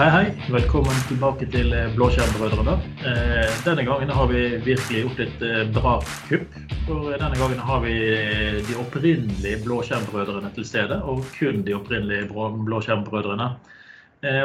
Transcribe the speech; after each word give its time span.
Hei, 0.00 0.08
hei. 0.08 0.28
Velkommen 0.48 0.96
tilbake 1.10 1.44
til 1.52 1.74
eh, 1.76 1.90
Blåskjermbrødrene. 1.92 2.72
Eh, 3.04 3.50
denne 3.66 3.82
gangen 3.84 4.08
har 4.16 4.30
vi 4.30 4.44
virkelig 4.64 5.02
gjort 5.02 5.18
et 5.20 5.42
eh, 5.44 5.58
bra 5.74 5.98
kupp. 6.24 6.54
For 6.86 7.10
denne 7.20 7.36
gangen 7.36 7.58
har 7.60 7.82
vi 7.84 7.96
de 8.64 8.78
opprinnelige 8.80 9.58
Blåskjermbrødrene 9.66 10.48
til 10.54 10.64
stede, 10.64 10.96
og 11.04 11.20
kun 11.34 11.60
de 11.66 11.74
opprinnelige 11.76 12.30
Blåskjermbrødrene. 12.32 13.50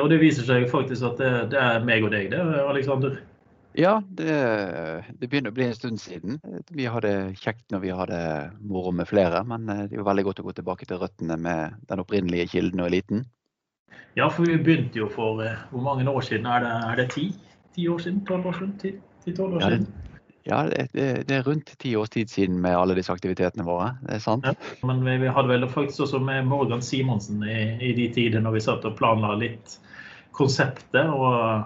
Og 0.01 0.09
det 0.11 0.17
viser 0.19 0.43
seg 0.43 0.67
faktisk 0.73 1.07
at 1.07 1.23
det, 1.23 1.31
det 1.55 1.61
er 1.61 1.87
meg 1.87 2.03
og 2.03 2.11
deg, 2.11 2.27
det, 2.35 2.43
Aleksander. 2.65 3.15
Ja, 3.79 3.93
det, 4.19 4.35
det, 5.21 5.29
begynner 5.29 5.55
å 5.55 5.55
bli 5.55 5.69
en 5.69 5.79
stund 5.79 6.03
siden. 6.03 6.41
Vi 6.67 6.89
hadde 6.91 7.31
kjekt 7.39 7.71
når 7.71 7.85
vi 7.85 7.95
hadde 7.95 8.19
moro 8.59 8.91
med 8.91 9.07
flere, 9.07 9.45
men 9.47 9.71
det 9.71 9.87
er 9.93 10.01
jo 10.01 10.09
veldig 10.11 10.27
godt 10.33 10.43
å 10.43 10.47
gå 10.49 10.57
tilbake 10.59 10.91
til 10.91 10.99
røttene 10.99 11.39
med 11.39 11.79
den 11.87 12.03
opprinnelige 12.03 12.51
kilden 12.57 12.83
og 12.83 12.91
eliten. 12.91 13.23
Ja, 14.15 14.29
for 14.31 14.47
vi 14.47 14.55
begynte 14.57 15.01
jo 15.01 15.09
for 15.11 15.43
eh, 15.43 15.59
hvor 15.71 15.83
mange 15.83 16.07
år 16.09 16.23
siden? 16.23 16.47
Er 16.47 16.63
det, 16.63 16.73
er 16.91 17.01
det 17.01 17.09
ti? 17.11 17.29
Ti 17.75 17.87
år 17.91 17.99
siden? 17.99 18.25
Tolv 18.27 18.47
år 18.47 18.59
siden? 18.59 18.75
Ti, 18.79 18.93
ti 19.25 19.35
år 19.41 19.57
ja, 19.61 19.69
det, 19.69 19.87
Ja, 20.45 20.61
det, 20.69 20.87
det, 21.27 21.35
er 21.35 21.43
rundt 21.43 21.73
ti 21.81 21.95
års 21.95 22.09
tid 22.13 22.29
siden 22.29 22.59
med 22.61 22.77
alle 22.77 22.95
disse 22.95 23.11
aktivitetene 23.11 23.65
våre. 23.65 23.95
Det 24.05 24.19
er 24.19 24.21
sant. 24.21 24.45
Ja, 24.45 24.53
men 24.85 25.01
vi, 25.05 25.17
vi, 25.23 25.31
hadde 25.33 25.49
vel 25.49 25.67
faktisk 25.69 26.05
også 26.05 26.21
med 26.21 26.45
Morgan 26.45 26.83
Simonsen 26.85 27.43
i, 27.43 27.75
i 27.81 27.93
de 27.97 28.11
tider 28.13 28.45
når 28.45 28.59
vi 28.59 28.61
satt 28.67 28.85
og 28.85 28.95
planla 28.99 29.33
litt 29.41 29.79
konseptet. 30.37 31.09
og 31.09 31.65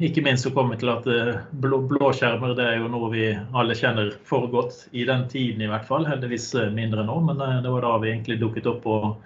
ikke 0.00 0.22
minst 0.24 0.46
så 0.46 0.52
kom 0.56 0.70
vi 0.72 0.78
til 0.80 0.88
at 0.88 1.04
eh, 1.12 1.34
blå, 1.60 1.82
blåskjermer 1.90 2.54
det 2.56 2.64
er 2.64 2.78
jo 2.78 2.88
noe 2.88 3.10
vi 3.12 3.26
alle 3.52 3.74
kjenner 3.76 4.14
for 4.24 4.46
godt 4.48 4.86
i 4.96 5.04
den 5.04 5.26
tiden 5.28 5.60
i 5.60 5.68
hvert 5.68 5.84
fall. 5.84 6.06
Heldigvis 6.08 6.54
eh, 6.54 6.70
mindre 6.72 7.04
nå, 7.04 7.18
men 7.26 7.42
det 7.42 7.74
var 7.74 7.84
da 7.84 7.98
vi 8.00 8.14
egentlig 8.14 8.38
dukket 8.40 8.70
opp. 8.70 8.86
og 8.86 9.18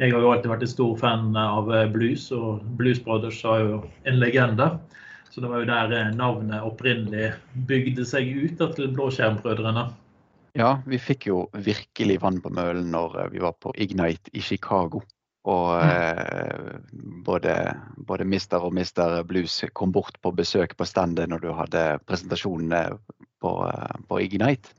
Jeg 0.00 0.14
har 0.14 0.24
jo 0.24 0.30
alltid 0.32 0.48
vært 0.48 0.64
en 0.64 0.72
stor 0.72 0.92
fan 0.96 1.34
av 1.36 1.68
blues, 1.92 2.30
og 2.32 2.64
Blues 2.78 3.02
Brothers 3.04 3.42
er 3.44 3.66
jo 3.66 3.80
en 4.08 4.20
legende. 4.20 4.70
Så 5.30 5.42
det 5.44 5.50
var 5.52 5.62
jo 5.62 5.68
der 5.68 6.14
navnet 6.16 6.64
opprinnelig 6.66 7.34
bygde 7.68 8.06
seg 8.08 8.32
ut 8.32 8.62
til 8.74 8.88
Blåskjermbrødrene. 8.96 9.90
Ja, 10.58 10.80
vi 10.86 10.98
fikk 10.98 11.28
jo 11.28 11.44
virkelig 11.54 12.18
vann 12.24 12.40
på 12.42 12.50
mølen 12.50 12.90
når 12.90 13.28
vi 13.30 13.42
var 13.44 13.54
på 13.62 13.74
Ignite 13.78 14.32
i 14.34 14.42
Chicago. 14.42 15.04
Og 15.48 15.68
mm. 15.80 15.90
eh, 15.90 17.04
både, 17.24 17.54
både 17.96 18.26
Mister 18.28 18.66
og 18.66 18.74
Mister 18.76 19.22
Blues 19.24 19.60
kom 19.72 19.92
bort 19.94 20.18
på 20.20 20.34
besøk 20.36 20.74
på 20.76 20.88
standet 20.88 21.30
når 21.30 21.44
du 21.44 21.50
hadde 21.56 21.84
presentasjonene 22.08 22.82
på, 23.40 23.54
eh, 23.68 23.96
på 24.08 24.20
Ignite. 24.26 24.74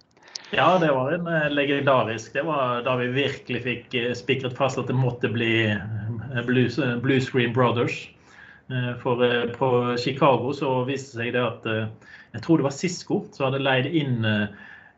Ja, 0.52 0.78
det 0.82 0.92
var 0.92 1.12
en 1.16 1.28
eh, 1.28 1.50
legendarisk. 1.52 2.34
Det 2.34 2.44
var 2.48 2.82
da 2.88 2.96
vi 3.00 3.12
virkelig 3.16 3.62
fikk 3.64 3.94
eh, 4.00 4.12
spikret 4.18 4.58
fast 4.58 4.80
at 4.82 4.92
det 4.92 4.98
måtte 4.98 5.32
bli 5.32 5.72
Blues, 6.48 6.80
Blue 7.04 7.22
Screen 7.22 7.54
Brothers. 7.54 8.10
For 9.02 9.20
på 9.58 9.70
Chicago 10.00 10.54
så 10.56 10.70
viste 10.88 11.18
seg 11.18 11.34
det 11.36 11.42
at 11.44 11.66
jeg 11.68 12.44
tror 12.46 12.62
det 12.62 12.64
var 12.70 12.72
Cisco 12.72 13.18
som 13.36 13.50
hadde 13.50 13.60
leid 13.60 13.90
inn 13.92 14.24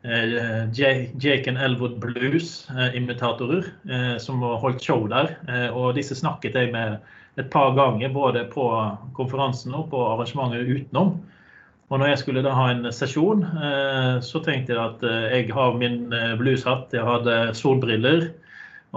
Eh, 0.04 0.72
Jake 1.18 1.50
and 1.50 1.58
Elwood 1.58 2.00
Blues-imitatorer 2.00 3.66
eh, 3.90 4.12
eh, 4.12 4.18
som 4.18 4.42
holdt 4.42 4.84
show 4.84 5.08
der. 5.08 5.32
Og 5.72 5.96
disse 5.96 6.16
snakket 6.20 6.58
jeg 6.60 6.74
med 6.74 6.98
et 7.40 7.50
par 7.50 7.72
ganger, 7.76 8.12
både 8.12 8.44
på 8.52 8.68
konferansen 9.16 9.74
og 9.74 9.90
på 9.94 10.02
arrangementet 10.12 10.68
utenom. 10.68 11.16
Og 11.92 12.00
når 12.00 12.14
jeg 12.14 12.22
skulle 12.24 12.44
da 12.46 12.54
ha 12.56 12.70
en 12.72 12.88
sesjon, 12.96 13.44
så 14.24 14.40
tenkte 14.42 14.74
jeg 14.74 14.80
at 14.82 15.04
jeg 15.30 15.50
har 15.54 15.76
min 15.78 16.08
blueshatt, 16.40 16.94
jeg 16.96 17.04
hadde 17.06 17.36
solbriller, 17.60 18.30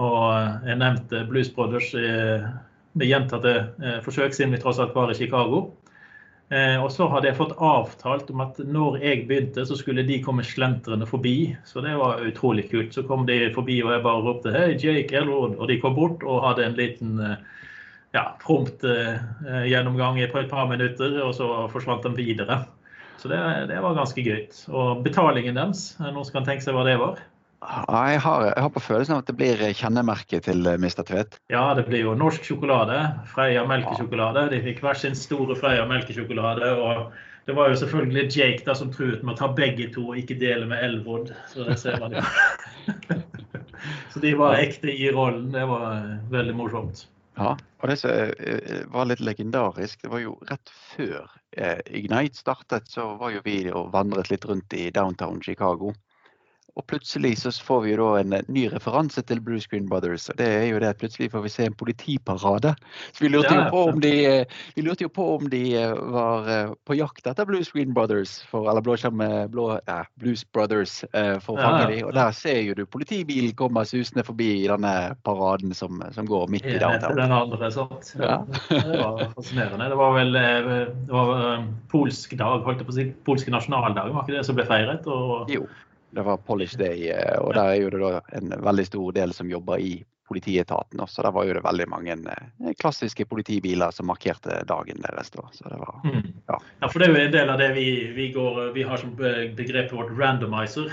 og 0.01 0.63
jeg 0.65 0.79
nevnte 0.79 1.25
Blues 1.29 1.51
Brothers 1.53 1.91
med 1.93 3.05
gjentatte 3.05 3.53
forsøk, 4.05 4.33
siden 4.33 4.55
vi 4.55 4.61
tross 4.63 4.79
alt 4.81 4.95
var 4.97 5.11
i 5.13 5.19
Chicago. 5.19 5.67
Eh, 6.47 6.77
og 6.79 6.87
så 6.95 7.09
hadde 7.11 7.27
jeg 7.27 7.35
fått 7.35 7.57
avtalt 7.59 8.29
om 8.31 8.39
at 8.45 8.59
når 8.63 9.01
jeg 9.01 9.25
begynte, 9.27 9.65
så 9.67 9.75
skulle 9.75 10.05
de 10.07 10.21
komme 10.23 10.45
slentrende 10.47 11.07
forbi. 11.09 11.51
Så 11.67 11.83
det 11.83 11.97
var 11.99 12.23
utrolig 12.23 12.69
kult. 12.71 12.93
Så 12.95 13.03
kom 13.07 13.25
de 13.27 13.49
forbi, 13.55 13.81
og 13.83 13.91
jeg 13.91 14.05
bare 14.05 14.23
ropte 14.23 14.53
'Hei, 14.53 14.77
Jake 14.79 15.15
Elrod', 15.19 15.57
og 15.59 15.67
de 15.67 15.79
kom 15.81 15.95
bort 15.95 16.23
og 16.23 16.45
hadde 16.47 16.65
en 16.65 16.79
liten 16.79 17.19
eh, 17.19 17.35
ja, 18.15 18.23
prompt 18.39 18.83
eh, 18.87 19.19
gjennomgang 19.67 20.23
på 20.31 20.39
et 20.39 20.49
par 20.49 20.69
minutter, 20.71 21.19
og 21.23 21.35
så 21.35 21.67
forsvant 21.67 22.07
de 22.07 22.15
videre. 22.15 22.63
Så 23.17 23.31
det, 23.31 23.39
det 23.71 23.79
var 23.81 23.97
ganske 23.97 24.21
gøy. 24.21 24.45
Og 24.69 25.01
betalingen 25.05 25.57
deres, 25.57 25.89
noen 26.01 26.23
som 26.25 26.39
kan 26.39 26.47
tenke 26.47 26.65
seg 26.65 26.77
hva 26.77 26.85
det 26.87 26.97
var? 27.01 27.23
Jeg 27.57 28.19
har, 28.21 28.43
jeg 28.45 28.61
har, 28.61 28.69
på 28.69 28.83
følelsen 28.85 29.15
av 29.15 29.23
at 29.23 29.29
det 29.31 29.37
blir 29.39 29.61
kjennemerket 29.79 30.45
til 30.45 30.67
eh, 30.69 30.77
Mr. 30.77 31.01
Tvedt. 31.07 31.39
Ja, 31.49 31.71
det 31.73 31.87
blir 31.87 32.05
jo 32.05 32.13
norsk 32.17 32.45
sjokolade. 32.45 32.99
Freia 33.31 33.65
melkesjokolade. 33.67 34.45
De 34.53 34.61
fikk 34.65 34.83
hver 34.85 34.99
sin 34.99 35.17
store 35.17 35.57
Freia 35.57 35.87
melkesjokolade. 35.89 36.69
Og 36.77 37.49
det 37.49 37.57
var 37.57 37.73
jo 37.73 37.79
selvfølgelig 37.81 38.27
Jake 38.29 38.67
da 38.67 38.77
som 38.77 38.93
truet 38.93 39.25
med 39.25 39.33
å 39.33 39.39
ta 39.41 39.49
begge 39.57 39.89
to 39.95 40.05
og 40.11 40.21
ikke 40.21 40.37
dele 40.37 40.69
med 40.69 40.85
Elwood. 40.85 41.33
Så 41.49 41.65
det 41.65 41.79
ser 41.81 41.97
man 42.03 42.19
jo. 42.19 42.25
Så 44.13 44.19
de 44.19 44.33
var 44.37 44.61
ekte 44.61 44.93
i 44.93 45.11
rollen. 45.11 45.51
Det 45.51 45.65
var 45.65 45.97
eh, 45.97 46.17
veldig 46.31 46.55
morsomt. 46.55 47.07
Ja, 47.37 47.53
og 47.53 47.89
det 47.91 47.99
som 48.01 48.11
eh, 48.11 48.83
var 48.89 49.05
litt 49.09 49.21
legendarisk, 49.21 50.01
det 50.01 50.09
var 50.09 50.23
jo 50.23 50.37
rett 50.49 50.71
før 50.93 51.29
Ignite 51.57 52.37
startet, 52.37 52.89
så 52.89 53.11
var 53.17 53.31
jo 53.33 53.43
vi 53.45 53.59
og 53.71 53.91
vandret 53.93 54.29
litt 54.29 54.45
rundt 54.45 54.73
i 54.77 54.89
downtown 54.93 55.39
Chicago. 55.45 55.93
Og 56.77 56.85
plutselig 56.85 57.39
så 57.41 57.51
får 57.51 57.81
vi 57.83 57.93
jo 57.93 57.97
da 58.03 58.21
en 58.21 58.35
ny 58.53 58.67
referanse 58.69 59.21
til 59.25 59.41
Blue 59.41 59.61
Screen 59.61 59.87
Brothers. 59.89 60.27
og 60.29 60.37
Det 60.37 60.47
er 60.59 60.65
jo 60.69 60.81
det 60.81 60.91
at 60.93 60.99
plutselig 61.01 61.31
får 61.33 61.45
vi 61.47 61.49
se 61.49 61.65
en 61.65 61.77
politiparade. 61.77 62.73
Så 63.13 63.23
vi 63.23 63.31
lurte, 63.33 63.55
jo 63.55 63.63
på 63.73 63.83
om 63.91 64.01
de, 64.03 64.13
vi 64.75 64.83
lurte 64.85 65.07
jo 65.07 65.09
på 65.13 65.25
om 65.37 65.47
de 65.49 65.61
eh, 65.79 65.95
var 66.13 66.49
eh, 66.53 66.73
på 66.85 66.97
jakt 66.99 67.25
etter 67.25 67.49
Blue 67.49 67.65
Screen 67.65 67.95
Brothers, 67.97 68.37
for, 68.51 68.69
eller 68.69 68.85
Blåskjerm 68.85 69.23
blå, 69.49 69.71
ja, 69.89 70.03
Blues 70.21 70.45
Brothers, 70.53 70.99
eh, 71.13 71.39
for 71.41 71.57
å 71.57 71.63
fange 71.63 71.81
ja. 71.81 71.89
dem. 71.95 72.03
Og 72.11 72.13
der 72.19 72.37
ser 72.37 72.61
jo 72.61 72.77
du 72.77 72.85
politibilen 72.85 73.55
kommer 73.57 73.87
susende 73.89 74.25
forbi 74.27 74.51
i 74.59 74.69
denne 74.69 74.93
paraden 75.25 75.73
som, 75.73 76.03
som 76.13 76.29
går 76.29 76.45
midt 76.53 76.69
i 76.69 76.77
downtown. 76.77 77.17
Den 77.17 77.33
andre, 77.33 77.71
sant. 77.73 78.13
Ja. 78.21 78.43
Det 78.69 79.01
var 79.01 79.25
fascinerende. 79.33 79.89
Det 79.89 79.97
var 79.97 80.13
vel 80.19 80.37
det 80.37 81.09
var 81.09 81.65
polsk 81.89 82.37
dag, 82.37 82.61
holdt 82.67 82.83
jeg 82.83 82.87
på 82.87 82.93
å 82.93 82.99
si, 82.99 83.09
polske 83.25 83.53
nasjonaldag, 83.53 84.13
var 84.13 84.27
ikke 84.27 84.37
det 84.37 84.45
som 84.45 84.57
ble 84.57 84.67
feiret? 84.69 85.09
Og 85.09 85.49
jo. 85.49 85.65
Det 86.15 86.23
var 86.23 86.37
Polish 86.37 86.77
Day, 86.79 87.09
eh, 87.11 87.39
og 87.41 87.53
der 87.57 87.73
er 87.73 87.81
jo 87.81 87.89
det 87.93 87.99
da 88.03 88.21
en 88.37 88.53
veldig 88.63 88.85
stor 88.87 89.11
del 89.17 89.33
som 89.35 89.49
jobber 89.51 89.81
i 89.83 89.97
politietaten 90.27 90.99
også. 90.99 91.23
Der 91.23 91.33
var 91.35 91.47
jo 91.47 91.55
det 91.57 91.63
veldig 91.65 91.87
mange 91.91 92.15
eh, 92.15 92.71
klassiske 92.79 93.25
politibiler 93.25 93.91
som 93.95 94.09
markerte 94.11 94.61
dagen 94.67 95.03
deres. 95.03 95.31
da. 95.35 95.47
Så 95.51 95.67
det 95.71 95.79
var, 95.81 95.99
mm. 96.03 96.23
ja. 96.47 96.59
ja. 96.81 96.87
for 96.87 96.99
det 96.99 97.09
er 97.09 97.13
jo 97.13 97.25
en 97.25 97.35
del 97.35 97.53
av 97.53 97.61
det 97.61 97.69
vi, 97.75 97.87
vi, 98.15 98.31
går, 98.35 98.71
vi 98.75 98.87
har 98.87 99.03
som 99.03 99.13
begrepet 99.17 99.95
vårt 99.95 100.13
randomizer. 100.19 100.91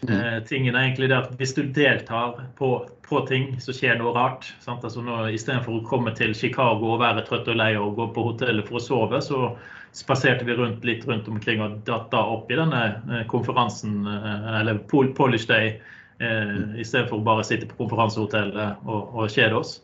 Mm. 0.00 0.12
Eh, 0.14 0.36
tingen 0.46 0.76
er 0.76 0.84
egentlig 0.84 1.08
det 1.10 1.16
at 1.16 1.32
Hvis 1.40 1.56
du 1.56 1.64
deltar 1.74 2.36
på, 2.58 2.68
på 3.02 3.22
ting 3.26 3.56
så 3.58 3.74
skjer 3.74 3.98
noe 3.98 4.12
rart 4.14 4.46
sant? 4.62 4.84
Altså 4.86 5.02
nå, 5.02 5.24
Istedenfor 5.34 5.80
å 5.80 5.86
komme 5.88 6.12
til 6.14 6.36
Chicago 6.38 6.92
og 6.94 7.02
være 7.02 7.24
trøtt 7.26 7.50
og 7.50 7.58
lei 7.58 7.72
og 7.80 7.96
gå 7.98 8.06
på 8.14 8.28
hotellet 8.30 8.68
for 8.68 8.78
å 8.78 8.84
sove, 8.84 9.18
så 9.24 9.56
spaserte 9.92 10.44
vi 10.44 10.54
rundt 10.54 10.84
litt 10.84 11.06
rundt 11.08 11.28
omkring 11.28 11.62
og 11.64 11.80
datt 11.88 12.10
da 12.12 12.20
opp 12.34 12.50
i 12.52 12.58
denne 12.58 12.82
eh, 12.86 13.24
konferansen, 13.30 14.04
eh, 14.06 14.48
eller 14.60 14.78
Polish 14.86 15.48
Day, 15.48 15.80
eh, 16.20 16.56
istedenfor 16.78 17.24
bare 17.26 17.42
å 17.42 17.48
sitte 17.48 17.66
på 17.70 17.80
konferansehotellet 17.82 18.86
og, 18.86 19.14
og 19.14 19.32
kjede 19.32 19.58
oss. 19.58 19.78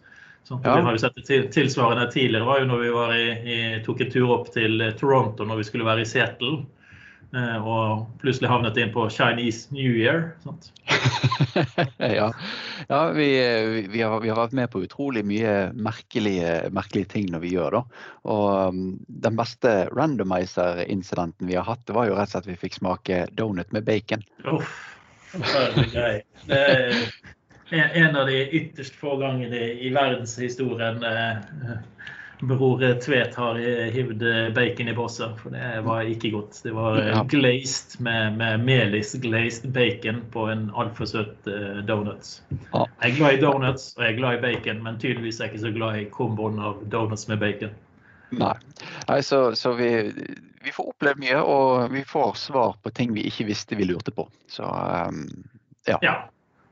Sånn, 0.44 0.60
ja. 0.60 0.76
Vi 0.76 0.84
har 0.84 0.92
jo 0.92 1.00
sett 1.00 1.16
det 1.16 1.38
Tilsvarende 1.56 2.04
tidligere 2.12 2.44
var 2.44 2.60
jo 2.60 2.68
når 2.68 2.82
vi 2.82 2.88
var 2.92 3.14
i, 3.16 3.28
i, 3.48 3.58
tok 3.84 4.02
en 4.04 4.10
tur 4.12 4.32
opp 4.34 4.50
til 4.52 4.82
Toronto 5.00 5.46
når 5.48 5.62
vi 5.62 5.68
skulle 5.70 5.88
være 5.88 6.04
i 6.04 6.08
Seattle. 6.08 6.58
Eh, 7.34 7.66
og 7.66 8.04
plutselig 8.22 8.50
havnet 8.50 8.78
inn 8.78 8.92
på 8.94 9.06
Chinese 9.10 9.74
New 9.74 9.96
Year. 9.96 10.34
ja, 11.98 12.28
ja 12.88 13.00
vi, 13.16 13.28
vi, 13.90 14.02
har, 14.02 14.20
vi, 14.22 14.30
har, 14.30 14.38
vært 14.38 14.56
med 14.58 14.70
på 14.72 14.84
utrolig 14.84 15.24
mye 15.26 15.54
merkelige, 15.74 16.56
merkelige 16.74 17.12
ting 17.16 17.30
når 17.32 17.44
vi 17.46 17.54
gjør 17.56 17.78
det. 17.78 17.84
Og 18.34 18.74
um, 18.74 18.82
den 19.08 19.40
beste 19.40 19.76
randomizer-incidenten 19.94 21.50
vi 21.50 21.58
har 21.58 21.66
hatt, 21.68 21.84
det 21.88 21.96
var 21.96 22.10
jo 22.10 22.18
rett 22.18 22.30
og 22.30 22.36
slett 22.36 22.46
at 22.46 22.52
vi 22.52 22.60
fikk 22.66 22.80
smake 22.80 23.24
donut 23.38 23.72
med 23.74 23.86
bacon. 23.88 24.26
Uff. 24.44 24.74
Det 25.34 27.80
er 27.80 27.96
en 27.98 28.16
av 28.16 28.28
de 28.28 28.36
ytterst 28.54 28.94
få 29.00 29.16
gangene 29.18 29.62
i 29.82 29.88
verdenshistorien 29.94 31.02
eh, 31.08 31.80
Bror 32.40 32.82
Tvedt 33.00 33.34
har 33.38 33.58
hivd 33.94 34.24
bacon 34.54 34.88
i 34.88 34.94
bosset, 34.94 35.36
for 35.40 35.54
det 35.54 35.80
var 35.86 36.08
ikke 36.10 36.30
godt. 36.34 36.58
Det 36.64 36.72
var 36.74 36.98
glazed 37.30 38.00
med, 38.04 38.36
med 38.40 38.64
melis-glazed 38.66 39.70
bacon 39.72 40.22
på 40.34 40.48
en 40.50 40.66
altfor 40.74 41.08
søt 41.08 41.48
donuts. 41.88 42.42
Jeg 42.72 42.88
er 42.98 43.16
glad 43.16 43.38
i 43.38 43.40
donuts 43.44 43.94
og 43.96 44.04
jeg 44.04 44.12
er 44.12 44.18
glad 44.18 44.38
i 44.38 44.42
bacon, 44.42 44.82
men 44.82 44.98
tydeligvis 44.98 45.40
er 45.40 45.48
jeg 45.48 45.54
ikke 45.54 45.66
så 45.66 45.74
glad 45.78 46.00
i 46.00 46.06
komboen 46.10 46.58
av 46.58 46.82
donuts 46.90 47.28
med 47.30 47.40
bacon. 47.42 47.74
Nei, 48.38 48.54
Nei 49.08 49.22
så, 49.22 49.54
så 49.54 49.72
vi, 49.78 49.90
vi, 50.64 50.72
får 50.72 50.90
oppleve 50.94 51.20
mye, 51.22 51.40
og 51.40 51.92
vi 51.92 52.04
får 52.08 52.34
svar 52.40 52.76
på 52.82 52.92
ting 52.94 53.14
vi 53.14 53.26
ikke 53.28 53.48
visste 53.50 53.78
vi 53.78 53.88
lurte 53.88 54.14
på. 54.14 54.26
Så 54.50 54.66
um, 54.66 55.26
ja. 55.86 55.98
ja. 56.02 56.16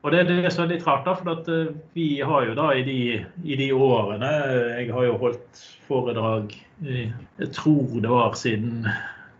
Og 0.03 0.11
det 0.11 0.19
er 0.19 0.27
det 0.27 0.51
som 0.51 0.65
er 0.65 0.73
litt 0.73 0.85
rart, 0.87 1.05
da, 1.07 1.15
for 1.15 1.49
eh, 1.53 1.71
vi 1.95 2.07
har 2.19 2.47
jo 2.49 2.55
da 2.59 2.69
i 2.75 2.83
de, 2.83 2.99
i 3.43 3.55
de 3.59 3.69
årene 3.71 4.31
Jeg 4.81 4.91
har 4.91 5.05
jo 5.07 5.19
holdt 5.21 5.61
foredrag 5.87 6.51
Jeg 6.83 7.51
tror 7.55 7.87
det 8.03 8.11
var 8.11 8.35
siden 8.35 8.83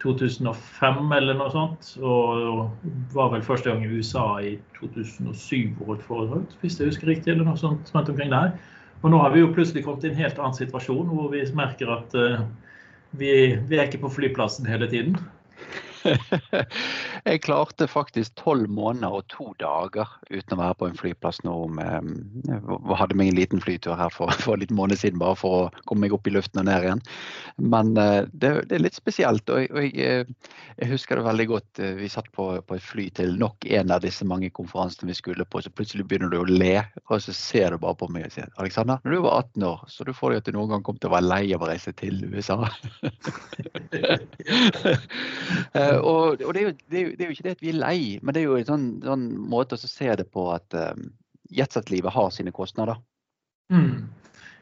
2005 0.04 1.12
eller 1.16 1.38
noe 1.40 1.52
sånt. 1.54 1.94
Og 2.04 2.68
var 3.14 3.32
vel 3.34 3.46
første 3.46 3.72
gang 3.72 3.86
i 3.86 3.92
USA 3.92 4.26
i 4.44 4.56
2007 4.80 5.80
og 5.80 5.94
holdt 5.94 6.08
foredrag, 6.08 6.58
hvis 6.62 6.80
jeg 6.80 6.92
husker 6.92 7.12
riktig. 7.12 7.34
eller 7.34 7.48
noe 7.48 7.60
sånt 7.60 7.92
rundt 7.96 8.12
omkring 8.12 8.34
der. 8.34 8.56
Og 9.04 9.12
nå 9.12 9.20
har 9.20 9.34
vi 9.34 9.44
jo 9.44 9.52
plutselig 9.56 9.84
kommet 9.86 10.06
i 10.08 10.12
en 10.12 10.20
helt 10.20 10.40
annen 10.40 10.56
situasjon 10.56 11.12
hvor 11.12 11.32
vi 11.32 11.44
merker 11.56 11.92
at 11.92 12.14
uh, 12.16 12.44
vi, 13.20 13.32
vi 13.68 13.80
er 13.80 13.90
ikke 13.90 14.04
på 14.06 14.14
flyplassen 14.16 14.68
hele 14.68 14.88
tiden. 14.92 15.18
jeg 17.24 17.44
klarte 17.46 17.88
faktisk 17.88 18.36
tolv 18.40 18.70
måneder 18.72 19.20
og 19.20 19.28
to 19.32 19.52
dager 19.62 20.10
uten 20.30 20.56
å 20.56 20.60
være 20.60 20.78
på 20.80 20.90
en 20.90 20.98
flyplass 21.00 21.42
nå. 21.48 21.56
Jeg 21.80 22.98
hadde 23.00 23.18
meg 23.20 23.32
en 23.32 23.40
liten 23.40 23.64
flytur 23.64 23.96
her 24.00 24.12
for, 24.14 24.34
for 24.44 24.60
en 24.60 24.76
måned 24.76 25.00
siden 25.00 25.22
bare 25.22 25.38
for 25.40 25.52
å 25.58 25.84
komme 25.88 26.06
meg 26.08 26.16
opp 26.16 26.28
i 26.28 26.34
luften 26.36 26.62
og 26.62 26.68
ned 26.68 26.88
igjen. 26.88 27.04
Men 27.62 27.98
eh, 27.98 28.26
det, 28.34 28.50
det 28.70 28.76
er 28.78 28.84
litt 28.86 28.98
spesielt. 28.98 29.50
og, 29.50 29.68
og 29.72 29.82
jeg, 29.86 29.94
eh, 30.00 30.26
jeg, 30.80 30.90
husker 30.92 31.20
det 31.20 31.28
veldig 31.28 31.48
godt. 31.52 31.80
Eh, 31.80 31.96
vi 32.00 32.10
satt 32.12 32.30
på, 32.36 32.50
på, 32.68 32.78
et 32.78 32.84
fly 32.86 33.08
til 33.16 33.38
nok 33.40 33.66
en 33.70 33.94
av 33.94 34.04
disse 34.04 34.26
mange 34.28 34.50
konferansene 34.56 35.10
vi 35.12 35.18
skulle 35.18 35.46
på. 35.46 35.62
Så 35.64 35.72
plutselig 35.74 36.08
begynner 36.10 36.32
du 36.34 36.40
å 36.42 36.50
le, 36.50 36.84
og 37.08 37.24
så 37.24 37.32
ser 37.36 37.72
du 37.74 37.78
bare 37.84 38.00
på 38.00 38.10
meg 38.14 38.28
og 38.28 38.34
sier 38.36 38.50
Alexander, 38.62 38.98
når 39.04 39.12
du 39.16 39.20
var 39.28 39.36
18 39.46 39.68
år, 39.70 39.80
så 39.92 40.00
du 40.08 40.14
får 40.16 40.30
deg 40.34 40.38
at 40.42 40.50
du 40.50 40.58
noen 40.58 40.72
gang 40.74 40.84
kom 40.86 40.98
til 41.00 41.10
å 41.12 41.16
være 41.16 41.30
lei 41.30 41.44
av 41.56 41.64
å 41.64 41.70
reise 41.72 41.92
til 42.00 42.16
USA. 42.34 42.60
og, 46.04 46.42
og 46.42 46.52
det, 46.54 46.60
er 46.60 46.66
jo, 46.68 46.74
det, 46.90 46.98
er 46.98 47.04
jo, 47.06 47.13
det, 47.18 47.24
er 47.24 47.30
jo, 47.30 47.38
ikke 47.38 47.46
det 47.48 47.56
at 47.58 47.64
vi 47.64 47.72
er 47.74 47.80
lei, 47.80 48.00
men 48.22 48.36
det 48.36 48.44
er 48.44 48.50
jo 48.50 48.58
en 48.60 48.68
sånn, 48.68 48.90
sånn 49.04 49.30
måte 49.52 49.78
å 49.78 49.82
se 49.82 50.10
det 50.20 50.28
på 50.34 50.48
at 50.54 50.76
um, 50.78 51.08
jetset-livet 51.54 52.14
har 52.16 52.30
sine 52.34 52.54
kostnader. 52.56 53.00
Mm. 53.74 54.10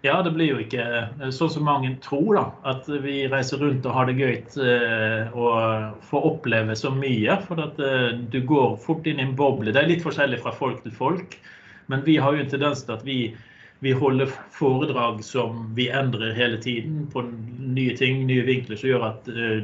Ja, 0.02 0.16
det 0.26 0.32
blir 0.34 0.50
jo 0.50 0.62
ikke 0.64 0.82
eh, 0.82 1.30
sånn 1.36 1.52
som 1.54 1.68
mange 1.68 1.92
tror, 2.02 2.32
da. 2.38 2.46
At 2.74 2.90
vi 3.04 3.20
reiser 3.30 3.62
rundt 3.62 3.86
og 3.86 3.94
har 3.94 4.10
det 4.10 4.18
gøy 4.18 4.40
uh, 4.58 5.36
og 5.38 6.02
får 6.10 6.28
oppleve 6.32 6.78
så 6.80 6.94
mye. 6.96 7.38
For 7.46 7.62
at 7.62 7.78
du 8.34 8.40
går 8.50 8.76
fort 8.82 9.06
inn 9.10 9.22
i 9.22 9.28
en 9.28 9.38
boble. 9.38 9.74
Det 9.74 9.84
er 9.84 9.92
litt 9.94 10.06
forskjellig 10.06 10.42
fra 10.42 10.56
folk 10.58 10.82
til 10.86 10.96
folk. 10.98 11.38
Men 11.92 12.06
vi 12.08 12.18
har 12.22 12.34
jo 12.34 12.44
en 12.44 12.52
tendens 12.52 12.82
til 12.88 12.98
at 12.98 13.06
vi 13.06 13.20
vi 13.82 13.92
holder 13.92 14.30
foredrag 14.52 15.24
som 15.24 15.76
vi 15.76 15.90
endrer 15.90 16.36
hele 16.38 16.58
tiden 16.62 17.08
på 17.14 17.24
nye 17.58 17.98
ting, 17.98 18.28
nye 18.28 18.44
vinkler, 18.46 18.78
som 18.78 18.92
gjør 18.92 19.06
at 19.08 19.30
uh, 19.34 19.64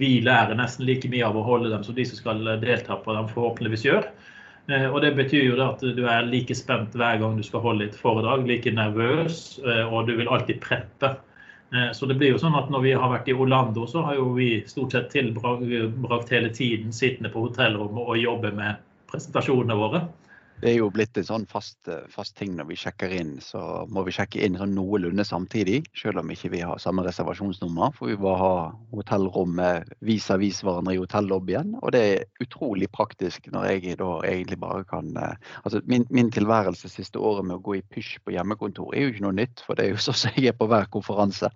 vi 0.00 0.14
lærer 0.24 0.56
nesten 0.56 0.86
like 0.88 1.08
mye 1.12 1.26
av 1.26 1.36
å 1.36 1.44
holde 1.44 1.68
dem 1.68 1.84
som 1.84 1.96
de 1.96 2.06
som 2.08 2.16
skal 2.16 2.40
delta 2.62 2.96
på 3.04 3.12
dem, 3.12 3.28
forhåpentligvis 3.34 3.84
gjør. 3.84 4.06
Uh, 4.72 4.86
og 4.88 5.02
Det 5.04 5.10
betyr 5.18 5.44
jo 5.44 5.58
at 5.66 5.84
du 5.84 6.00
er 6.08 6.30
like 6.30 6.56
spent 6.56 6.96
hver 6.96 7.20
gang 7.20 7.36
du 7.36 7.44
skal 7.44 7.60
holde 7.66 7.90
et 7.90 7.98
foredrag, 8.00 8.46
like 8.48 8.72
nervøs, 8.72 9.58
og 9.90 10.08
du 10.08 10.14
vil 10.16 10.32
alltid 10.32 10.62
preppe. 10.64 11.18
Så 11.94 12.08
det 12.10 12.16
blir 12.18 12.32
jo 12.32 12.38
sånn 12.42 12.56
at 12.58 12.66
Når 12.66 12.80
vi 12.82 12.92
har 12.98 13.12
vært 13.12 13.28
i 13.30 13.34
Orlando, 13.38 13.84
så 13.86 14.00
har 14.02 14.16
jo 14.16 14.32
vi 14.34 14.48
stort 14.66 14.96
sett 14.96 15.12
tilbrakt 15.12 16.32
hele 16.34 16.48
tiden 16.50 16.90
sittende 16.90 17.30
på 17.30 17.44
hotellrommet 17.44 18.08
og 18.10 18.18
jobbe 18.18 18.50
med 18.56 18.80
presentasjonene 19.12 19.76
våre. 19.78 20.00
Det 20.60 20.74
er 20.74 20.76
jo 20.76 20.90
blitt 20.92 21.16
en 21.16 21.24
sånn 21.24 21.46
fast, 21.48 21.78
eh, 21.88 22.04
fast, 22.12 22.34
ting 22.36 22.52
når 22.58 22.68
vi 22.68 22.76
sjekker 22.76 23.12
inn. 23.16 23.38
Så 23.40 23.60
må 23.88 24.04
vi 24.04 24.12
sjekke 24.12 24.42
inn 24.44 24.58
sånn 24.60 24.74
noenlunde 24.76 25.24
samtidig, 25.24 25.82
selv 25.96 26.20
om 26.20 26.32
ikke 26.32 26.50
vi 26.52 26.60
har 26.60 26.80
samme 26.82 27.04
reservasjonsnummer. 27.06 27.94
For 27.96 28.12
vi 28.12 28.18
må 28.20 28.34
ha 28.36 28.52
hotellrommet 28.92 29.88
vis-à-vis 30.04 30.60
hverandre 30.66 30.96
i 30.96 31.00
hotellobbyen. 31.00 31.78
Og 31.80 31.94
det 31.96 32.02
er 32.10 32.44
utrolig 32.44 32.90
praktisk 32.92 33.48
når 33.52 33.70
jeg 33.70 33.96
da 34.00 34.10
egentlig 34.28 34.60
bare 34.60 34.84
kan 34.88 35.14
eh, 35.16 35.36
Altså 35.64 35.80
min, 35.88 36.04
min 36.10 36.30
tilværelse 36.32 36.88
siste 36.88 37.18
året 37.18 37.44
med 37.46 37.58
å 37.58 37.62
gå 37.64 37.76
i 37.78 37.82
pysj 37.92 38.18
på 38.24 38.32
hjemmekontor 38.34 38.94
er 38.94 39.04
jo 39.04 39.12
ikke 39.12 39.24
noe 39.24 39.36
nytt, 39.36 39.62
for 39.64 39.78
det 39.78 39.86
er 39.86 39.94
jo 39.94 40.02
sånn 40.02 40.18
som 40.20 40.36
jeg 40.36 40.52
er 40.52 40.56
på 40.56 40.68
hver 40.70 40.88
konferanse. 40.92 41.50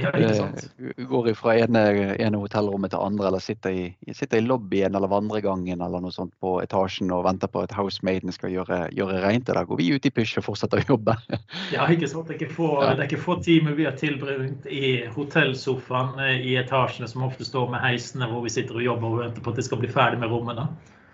Ja, 0.00 0.12
ikke 0.12 0.34
sant. 0.38 0.68
Uh, 0.80 1.04
går 1.08 1.32
fra 1.38 1.56
ene, 1.60 1.82
ene 2.20 2.40
hotellrommet 2.40 2.92
til 2.92 3.04
andre, 3.04 3.28
eller 3.30 3.44
sitter 3.44 3.76
i, 3.76 3.84
sitter 4.12 4.40
i 4.40 4.46
lobbyen 4.46 4.96
eller 4.98 5.10
vandregangen 5.12 5.84
eller 5.84 6.02
noe 6.04 6.14
sånt 6.14 6.34
på 6.42 6.56
etasjen 6.62 7.12
og 7.14 7.24
venter 7.26 7.50
på 7.52 7.64
at 7.64 7.74
housemaiden 7.76 8.32
skal 8.34 8.41
skal 8.42 8.52
gjøre, 8.56 8.78
gjøre 8.96 9.20
rent. 9.22 9.50
Da 9.54 9.64
går 9.66 9.78
vi 9.78 9.90
ut 9.94 10.08
i 10.08 10.12
pysj 10.14 10.40
og 10.40 10.48
fortsetter 10.50 10.82
å 10.82 10.86
jobbe. 10.94 11.16
ja, 11.74 11.86
ikke 11.86 12.10
sant. 12.10 12.28
Det 12.28 12.36
er 12.36 12.40
ikke 12.40 12.56
få, 12.56 12.70
ja. 12.82 12.92
det 12.96 13.06
er 13.06 13.10
ikke 13.10 13.22
få 13.22 13.38
timer 13.44 13.76
vi 13.78 13.86
har 13.86 13.98
tilbrukt 13.98 14.66
i 14.66 14.94
hotellsofaen 15.14 16.18
eh, 16.26 16.40
i 16.50 16.56
etasjene 16.60 17.10
som 17.10 17.26
ofte 17.28 17.46
står 17.46 17.70
med 17.74 17.84
heisene, 17.84 18.28
hvor 18.30 18.44
vi 18.46 18.52
sitter 18.54 18.80
og 18.80 18.88
jobber 18.88 19.14
og 19.14 19.22
venter 19.22 19.44
på 19.44 19.54
at 19.54 19.60
det 19.60 19.66
skal 19.68 19.82
bli 19.82 19.92
ferdig 19.92 20.20
med 20.22 20.32
rommene. 20.32 20.66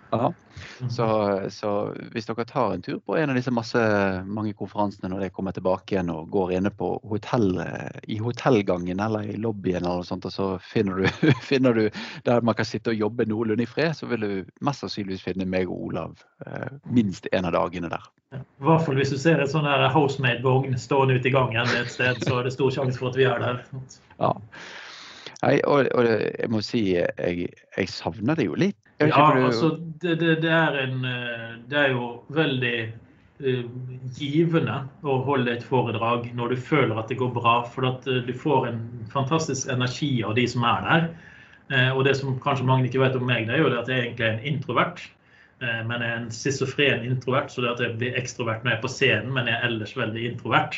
Ja. 0.09 0.33
Mhm. 0.81 0.89
Så, 0.89 1.05
så, 1.49 1.95
hvis 2.11 2.27
dere 2.27 2.45
tar 2.47 2.73
en 2.73 2.81
tur 2.81 2.99
på 3.05 3.15
en 3.17 3.31
av 3.31 3.37
disse 3.37 3.51
masse, 3.51 3.79
mange 4.27 4.53
konferansene 4.57 5.11
når 5.11 5.23
dere 5.23 5.35
kommer 5.35 5.55
tilbake 5.55 5.95
igjen 5.95 6.11
og 6.11 6.29
går 6.33 6.53
inne 6.57 6.71
på 6.75 6.91
hotell, 7.11 7.61
i 8.07 8.17
hotellgangen 8.19 8.99
eller 9.03 9.27
i 9.29 9.37
lobbyen 9.39 9.83
eller 9.83 10.01
noe 10.01 10.07
sånt, 10.07 10.27
og 10.27 10.33
så 10.35 10.49
finner 10.63 11.03
du, 11.03 11.27
finner 11.49 11.75
du, 11.77 11.85
der 12.27 12.43
man 12.43 12.57
kan 12.57 12.67
sitte 12.67 12.93
og 12.93 12.99
jobbe 12.99 13.27
noenlunde 13.29 13.63
i 13.63 13.69
fred, 13.69 13.95
så 13.95 14.09
vil 14.11 14.25
du 14.25 14.33
mest 14.65 14.83
sannsynligvis 14.83 15.25
finne 15.27 15.47
meg 15.47 15.71
og 15.71 15.89
Olav 15.91 16.25
eh, 16.47 16.67
minst 16.89 17.29
en 17.31 17.47
av 17.47 17.55
dagene 17.55 17.91
der. 17.91 18.11
I 18.35 18.43
hvert 18.61 18.83
fall 18.85 18.99
hvis 18.99 19.13
du 19.13 19.17
ser 19.17 19.41
en 19.41 19.49
sånn 19.49 19.69
housemade-vogn 19.95 20.77
stående 20.77 21.17
ute 21.17 21.31
i 21.31 21.33
gangen 21.33 21.71
et 21.79 21.89
sted, 21.91 22.19
så 22.27 22.39
er 22.39 22.45
det 22.45 22.53
stor 22.53 22.75
sjanse 22.75 22.99
for 23.01 23.09
at 23.09 23.17
vi 23.17 23.25
er 23.29 23.41
der. 23.41 23.63
Ja. 24.19 24.35
Nei, 25.39 25.55
og, 25.63 25.87
og, 25.95 26.05
jeg 26.05 26.51
må 26.51 26.59
si 26.65 26.81
jeg, 26.97 27.47
jeg 27.47 27.91
savner 27.91 28.35
det 28.35 28.49
jo 28.49 28.57
litt. 28.59 28.77
Ja, 28.99 29.45
altså 29.45 29.77
det, 30.01 30.15
det, 30.19 30.41
det, 30.43 30.51
er 30.51 30.75
en, 30.81 31.05
eh, 31.05 31.53
det, 31.71 31.77
er 31.77 31.93
jo 31.93 32.07
veldig 32.35 32.73
uh, 33.39 33.61
givende 34.17 34.81
å 35.07 35.15
holde 35.23 35.53
et 35.53 35.63
foredrag 35.63 36.27
når 36.35 36.51
du 36.51 36.63
føler 36.69 36.99
at 36.99 37.07
det 37.11 37.19
går 37.21 37.31
bra. 37.35 37.61
For 37.71 37.87
at 37.87 38.07
uh, 38.11 38.19
du 38.27 38.33
får 38.35 38.67
en 38.73 38.81
fantastisk 39.13 39.71
energi 39.71 40.11
av 40.27 40.35
de 40.35 40.45
som 40.51 40.67
er 40.67 40.83
der. 40.89 41.07
Uh, 41.71 41.91
og 41.93 42.03
det 42.09 42.17
som 42.19 42.35
kanskje 42.43 42.67
mange 42.67 42.89
ikke 42.89 43.05
vet 43.05 43.15
om 43.15 43.23
meg, 43.29 43.47
det 43.47 43.55
er 43.55 43.63
jo 43.63 43.71
at 43.71 43.87
jeg 43.87 44.09
egentlig 44.09 44.27
er 44.27 44.35
en 44.35 44.51
introvert. 44.53 45.07
Men 45.59 45.99
jeg 45.99 46.07
er 46.07 46.19
en 46.21 46.29
schizofren 46.31 47.01
introvert, 47.03 47.49
så 47.51 47.59
det 47.59 47.71
at 47.73 47.81
jeg 47.83 47.97
blir 47.99 48.13
ekstrovert 48.15 48.61
når 48.63 48.71
jeg 48.71 48.77
er 48.77 48.83
på 48.85 48.91
scenen, 48.93 49.33
men 49.35 49.49
jeg 49.49 49.57
er 49.57 49.65
ellers 49.67 49.91
veldig 49.97 50.21
introvert. 50.29 50.77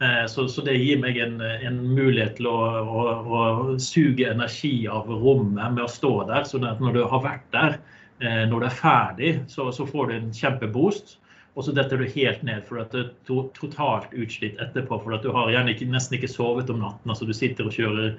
Eh, 0.00 0.26
så, 0.26 0.48
så, 0.48 0.62
det 0.64 0.78
gir 0.80 1.00
meg 1.00 1.18
en, 1.20 1.40
en 1.44 1.80
mulighet 1.92 2.38
til 2.38 2.46
å, 2.48 2.58
å, 2.80 3.00
å, 3.20 3.40
suge 3.82 4.30
energi 4.30 4.86
av 4.88 5.10
rommet 5.12 5.74
med 5.74 5.82
å 5.84 5.90
stå 5.92 6.12
der. 6.30 6.46
sånn 6.48 6.64
at 6.64 6.80
når 6.80 6.96
du 6.96 7.00
har 7.12 7.24
vært 7.24 7.48
der, 7.52 7.76
eh, 8.24 8.46
når 8.48 8.62
du 8.62 8.68
er 8.70 8.78
ferdig, 8.78 9.32
så, 9.52 9.68
så 9.76 9.84
får 9.88 10.08
du 10.08 10.14
en 10.16 10.30
kjempeboost. 10.38 11.18
Og 11.58 11.66
så 11.66 11.74
detter 11.76 12.00
du 12.00 12.06
helt 12.14 12.44
ned 12.46 12.62
for 12.64 12.80
at 12.80 12.94
du 12.94 13.00
er 13.02 13.48
totalt 13.58 14.12
utslitt 14.16 14.60
etterpå. 14.62 15.02
For 15.02 15.18
at 15.18 15.26
du 15.26 15.34
har 15.36 15.50
gjerne 15.52 15.74
ikke, 15.74 15.90
nesten 15.92 16.16
ikke 16.16 16.30
sovet 16.32 16.70
om 16.72 16.80
natten. 16.80 17.10
altså 17.10 17.28
Du 17.28 17.34
sitter 17.36 17.68
og 17.68 17.76
kjører 17.76 18.14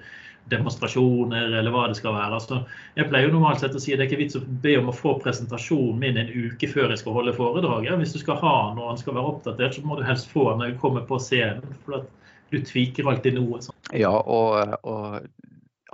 demonstrasjoner 0.50 1.53
eller 1.60 1.74
hva 1.74 1.86
det 1.91 1.98
skal 2.00 2.15
være. 2.15 2.38
Altså, 2.38 2.62
jeg 2.98 3.10
pleier 3.12 3.29
jo 3.29 3.36
normalt 3.36 3.62
sett 3.62 3.75
å 3.77 3.81
si 3.81 3.93
at 3.93 4.01
det 4.01 4.07
er 4.07 4.10
ikke 4.10 4.24
vits 4.24 4.39
å 4.39 4.43
be 4.63 4.77
om 4.79 4.89
å 4.91 4.95
få 4.95 5.15
presentasjonen 5.21 6.00
min 6.01 6.19
en 6.21 6.31
uke 6.31 6.69
før 6.71 6.91
jeg 6.91 7.03
skal 7.03 7.15
holde 7.19 7.36
foredraget. 7.38 8.00
Hvis 8.01 8.15
du 8.17 8.19
skal 8.24 8.41
ha 8.41 8.55
når 8.75 8.89
den 8.89 9.03
skal 9.03 9.17
være 9.17 9.36
oppdatert, 9.36 9.77
så 9.77 9.86
må 9.86 10.00
du 10.00 10.03
helst 10.07 10.31
få 10.33 10.50
den 10.50 10.63
når 10.63 10.74
du 10.74 10.81
kommer 10.81 11.05
på 11.07 11.21
scenen. 11.21 11.77
For 11.86 12.03
du 12.51 12.60
tviker 12.67 13.07
alltid 13.07 13.38
noe. 13.38 13.62
Sånn. 13.63 13.77
Ja, 13.95 14.12
og, 14.12 14.75
og 14.83 15.21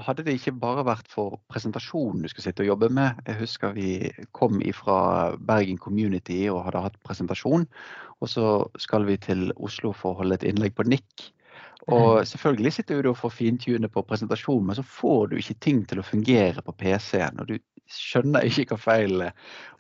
hadde 0.08 0.26
det 0.26 0.38
ikke 0.38 0.56
bare 0.62 0.86
vært 0.86 1.08
for 1.10 1.40
presentasjonen 1.52 2.24
du 2.26 2.30
skal 2.32 2.48
sitte 2.48 2.64
og 2.66 2.72
jobbe 2.72 2.90
med 2.94 3.18
Jeg 3.26 3.40
husker 3.40 3.74
vi 3.78 4.12
kom 4.38 4.60
fra 4.78 5.00
Bergen 5.38 5.80
Community 5.82 6.44
og 6.54 6.64
hadde 6.68 6.84
hatt 6.86 7.00
presentasjon. 7.06 7.66
Og 8.22 8.30
så 8.30 8.46
skal 8.82 9.06
vi 9.06 9.18
til 9.22 9.52
Oslo 9.58 9.94
for 9.94 10.16
å 10.16 10.24
holde 10.24 10.40
et 10.40 10.48
innlegg 10.50 10.74
på 10.78 10.88
NIK. 10.90 11.28
Og 11.88 12.28
selvfølgelig 12.28 12.74
sitter 12.74 13.02
du 13.02 13.10
og 13.14 13.18
får 13.18 13.32
fintune 13.32 13.88
på 13.88 14.04
presentasjonen, 14.04 14.66
men 14.68 14.76
så 14.76 14.84
får 14.84 15.28
du 15.32 15.38
ikke 15.40 15.62
ting 15.64 15.86
til 15.88 16.02
å 16.02 16.06
fungere 16.06 16.64
på 16.66 16.76
PC-en. 16.82 17.40
Og 17.40 17.48
du 17.48 17.56
skjønner 17.88 18.44
ikke 18.48 18.74
hva 18.74 18.80
feilen 18.82 19.24
er. 19.30 19.36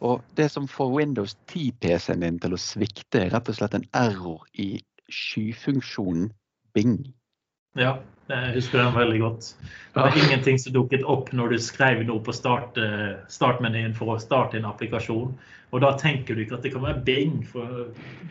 Og 0.08 0.24
det 0.40 0.48
som 0.54 0.70
får 0.72 0.94
Windows 0.94 1.36
10-PC-en 1.52 2.24
din 2.24 2.40
til 2.40 2.56
å 2.56 2.62
svikte, 2.62 3.26
er 3.26 3.34
rett 3.36 3.52
og 3.52 3.60
slett 3.60 3.76
en 3.76 3.90
error 3.98 4.46
i 4.56 4.78
skyfunksjonen 5.12 6.32
Bing. 6.76 7.02
Ja, 7.78 7.98
jeg 8.28 8.56
husker 8.58 8.82
den 8.82 8.96
veldig 8.96 9.20
godt. 9.22 9.52
Det 9.94 10.04
var 10.04 10.18
ingenting 10.18 10.58
som 10.60 10.74
dukket 10.76 11.06
opp 11.08 11.30
når 11.36 11.54
du 11.54 11.60
skrev 11.64 12.02
noe 12.08 12.20
på 12.24 12.34
start, 12.36 12.78
eh, 12.82 13.14
startmenyen 13.32 13.96
for 13.96 14.16
å 14.16 14.20
starte 14.20 14.58
en 14.60 14.68
applikasjon. 14.68 15.32
Og 15.76 15.82
da 15.84 15.92
tenker 16.00 16.36
du 16.36 16.44
ikke 16.44 16.58
at 16.58 16.64
det 16.64 16.74
kan 16.74 16.84
være 16.84 17.04
Bing. 17.04 17.44
for 17.44 17.88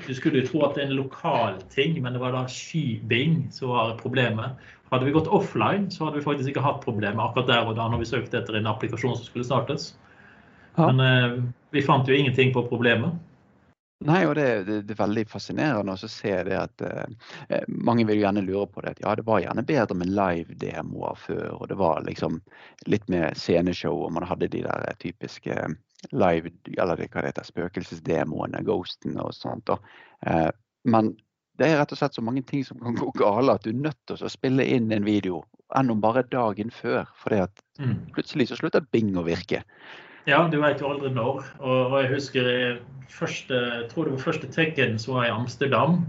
Du 0.07 0.15
skulle 0.15 0.41
jo 0.41 0.49
tro 0.49 0.65
at 0.67 0.75
det 0.75 0.85
er 0.85 0.87
en 0.91 0.97
lokal 0.97 1.61
ting, 1.71 2.03
men 2.03 2.13
det 2.13 2.21
var 2.21 2.33
da 2.33 2.45
sky-Bing 2.45 3.53
som 3.53 3.69
var 3.69 3.97
problemet. 3.99 4.57
Hadde 4.93 5.05
vi 5.05 5.13
gått 5.13 5.29
offline, 5.29 5.91
så 5.91 6.05
hadde 6.07 6.19
vi 6.19 6.25
faktisk 6.25 6.49
ikke 6.49 6.65
hatt 6.65 6.85
problemet 6.85 7.21
akkurat 7.21 7.47
der 7.47 7.67
og 7.67 7.77
da 7.77 7.89
når 7.89 8.05
vi 8.05 8.11
søkte 8.13 8.39
etter 8.39 8.57
en 8.57 8.67
applikasjon 8.71 9.17
som 9.17 9.25
skulle 9.25 9.45
startes. 9.45 9.95
Men 10.77 11.01
eh, 11.01 11.43
vi 11.73 11.83
fant 11.83 12.09
jo 12.09 12.15
ingenting 12.15 12.53
på 12.53 12.69
problemet. 12.69 13.17
Nei, 14.05 14.27
og 14.29 14.35
det, 14.37 14.47
det, 14.67 14.75
det, 14.85 14.93
er 14.93 14.99
veldig 15.01 15.23
fascinerende 15.31 15.95
å 15.97 16.09
se 16.11 16.35
det 16.45 16.57
at 16.59 16.83
eh, 16.85 17.63
mange 17.73 18.05
vil 18.05 18.21
gjerne 18.21 18.43
lure 18.45 18.67
på 18.69 18.85
det. 18.85 18.93
at 18.93 19.01
ja, 19.01 19.15
Det 19.17 19.25
var 19.25 19.41
gjerne 19.41 19.65
bedre 19.65 19.97
med 19.97 20.13
live-demoer 20.13 21.17
før, 21.17 21.47
og 21.57 21.71
det 21.71 21.79
var 21.81 22.05
liksom 22.05 22.37
litt 22.93 23.09
mer 23.09 23.33
sceneshow, 23.33 24.05
og 24.05 24.13
man 24.19 24.29
hadde 24.29 24.51
de 24.53 24.67
der 24.67 25.01
typiske 25.01 25.57
live, 26.13 26.53
eller 26.77 27.01
hva 27.01 27.25
det 27.25 27.33
heter, 27.33 27.49
spøkelsesdemoene, 27.49 28.61
ghosten 28.69 29.17
og 29.23 29.33
sånt. 29.35 29.73
Og, 29.73 29.81
Eh, 30.27 30.51
men 30.85 31.13
det 31.59 31.69
er 31.69 31.79
rett 31.81 31.93
og 31.95 32.01
slett 32.01 32.17
så 32.17 32.25
mange 32.25 32.43
ting 32.47 32.65
som 32.65 32.81
kan 32.81 32.97
gå 32.99 33.11
gale 33.19 33.57
at 33.57 33.65
du 33.65 33.73
er 33.73 33.85
nødt 33.89 34.01
til 34.09 34.27
å 34.27 34.33
spille 34.33 34.65
inn 34.77 34.91
en 34.93 35.07
video 35.07 35.43
enn 35.77 35.91
om 35.91 36.03
bare 36.03 36.27
dagen 36.31 36.71
før. 36.71 37.09
For 37.19 37.35
mm. 37.35 38.13
plutselig 38.15 38.51
så 38.51 38.61
slutter 38.61 38.85
Bing 38.93 39.17
å 39.17 39.25
virke. 39.27 39.65
Ja, 40.27 40.49
du 40.51 40.59
vet 40.61 40.81
jo 40.83 40.91
aldri 40.91 41.13
når. 41.15 41.45
Og, 41.61 41.93
og 41.93 41.99
jeg 42.03 42.13
husker 42.15 42.53
første, 43.09 43.55
jeg 43.55 43.91
tror 43.91 44.05
det 44.05 44.17
var 44.17 44.25
første 44.25 44.49
Tekken 44.51 44.99
som 44.99 45.15
var 45.15 45.29
i 45.29 45.35
Amsterdam. 45.35 46.01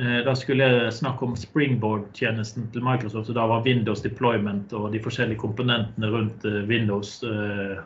Eh, 0.00 0.20
da 0.24 0.32
skulle 0.34 0.64
jeg 0.64 0.92
snakke 0.96 1.26
om 1.26 1.34
Springboard-tjenesten 1.36 2.70
til 2.72 2.84
Microsoft. 2.84 3.28
og 3.28 3.34
Da 3.36 3.46
var 3.46 3.64
Windows 3.66 4.00
deployment 4.00 4.72
og 4.72 4.92
de 4.92 5.00
forskjellige 5.02 5.42
komponentene 5.42 6.08
rundt 6.10 6.44
eh, 6.48 6.62
Windows. 6.68 7.18
Eh, 7.22 7.76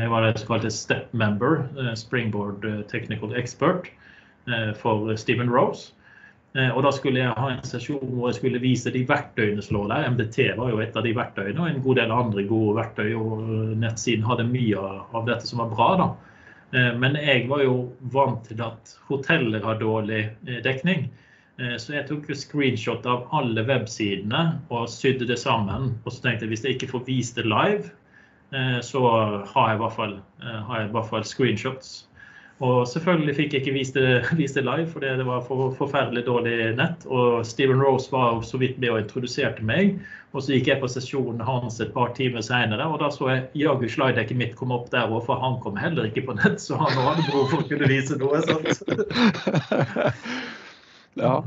jeg 0.00 0.10
var 0.10 0.24
det 0.24 0.38
som 0.38 0.54
kaltes 0.54 0.80
step 0.80 1.12
member, 1.12 1.66
Springboard 1.94 2.64
Technical 2.88 3.34
Expert, 3.36 3.90
for 4.74 5.14
Stephen 5.16 5.50
Rose. 5.50 5.92
Og 6.52 6.82
da 6.84 6.90
skulle 6.92 7.22
jeg 7.22 7.32
ha 7.32 7.46
en 7.48 7.62
sesjon 7.64 8.10
hvor 8.12 8.28
jeg 8.28 8.36
skulle 8.36 8.60
vise 8.60 8.90
de 8.92 9.06
verktøyene 9.08 9.62
som 9.64 9.78
lå 9.78 9.86
der. 9.88 10.04
MDT 10.12 10.50
var 10.58 10.68
jo 10.68 10.82
et 10.84 10.98
av 11.00 11.06
de 11.06 11.14
verktøyene, 11.16 11.56
og 11.56 11.70
en 11.70 11.80
god 11.80 11.96
del 11.96 12.12
andre 12.12 12.44
gode 12.44 12.74
verktøy. 12.76 13.14
Og 13.16 13.46
nettsiden 13.80 14.26
hadde 14.28 14.44
mye 14.50 14.82
av 15.16 15.24
dette 15.30 15.48
som 15.48 15.62
var 15.62 15.70
bra. 15.72 15.88
da. 16.02 16.90
Men 17.00 17.16
jeg 17.16 17.46
var 17.48 17.64
jo 17.64 17.78
vant 18.12 18.44
til 18.50 18.60
at 18.68 18.92
hoteller 19.08 19.64
har 19.64 19.80
dårlig 19.80 20.26
dekning. 20.68 21.08
Eh, 21.60 21.76
så 21.76 21.96
jeg 21.96 22.06
tok 22.08 22.30
jo 22.30 22.36
screenshot 22.38 23.06
av 23.08 23.26
alle 23.36 23.64
websidene 23.68 24.44
og 24.72 24.88
sydde 24.90 25.28
det 25.28 25.38
sammen. 25.40 25.92
Og 26.04 26.14
så 26.14 26.24
tenkte 26.24 26.46
jeg 26.46 26.54
hvis 26.54 26.64
jeg 26.66 26.78
ikke 26.78 26.92
får 26.94 27.04
vist 27.08 27.38
det 27.38 27.46
live, 27.48 27.92
eh, 28.56 28.78
så 28.84 29.02
har 29.52 29.68
jeg 29.68 29.78
i 29.78 29.82
hvert 29.84 29.98
fall, 29.98 30.16
eh, 30.42 30.72
i 30.86 30.88
hvert 30.94 31.10
fall 31.10 31.28
screenshots. 31.28 31.92
Og 32.62 32.86
selvfølgelig 32.86 33.34
fikk 33.34 33.54
jeg 33.54 33.64
ikke 33.64 33.74
vist 33.74 33.96
det, 33.98 34.22
vist 34.40 34.58
det 34.58 34.64
live, 34.66 34.86
fordi 34.90 35.16
det 35.18 35.26
var 35.26 35.42
for, 35.46 35.72
forferdelig 35.78 36.24
dårlig 36.28 36.56
nett. 36.78 37.06
Og 37.10 37.42
Steven 37.46 37.82
Rose 37.82 38.12
var 38.12 38.40
så 38.46 38.60
vidt 38.62 38.78
med 38.82 38.94
og 38.94 39.00
introduserte 39.02 39.64
meg. 39.66 39.96
Og 40.32 40.44
så 40.44 40.54
gikk 40.54 40.70
jeg 40.70 40.80
på 40.80 40.88
sesjonen 40.88 41.42
hans 41.44 41.80
et 41.82 41.92
par 41.92 42.14
timer 42.16 42.40
seinere, 42.44 42.86
og 42.88 43.02
da 43.02 43.10
så 43.12 43.28
jeg 43.28 43.64
jaggu 43.66 43.84
slidedekket 43.90 44.38
mitt 44.38 44.54
komme 44.56 44.78
opp 44.78 44.86
der 44.94 45.10
òg, 45.10 45.20
for 45.26 45.42
han 45.42 45.58
kom 45.60 45.76
heller 45.76 46.08
ikke 46.08 46.24
på 46.24 46.36
nett, 46.38 46.56
så 46.62 46.78
han 46.80 46.96
hadde 46.96 47.26
behov 47.26 47.50
for 47.50 47.60
å 47.60 47.68
kunne 47.68 47.90
vise 47.90 48.16
noe. 48.20 48.40
Ja. 51.20 51.42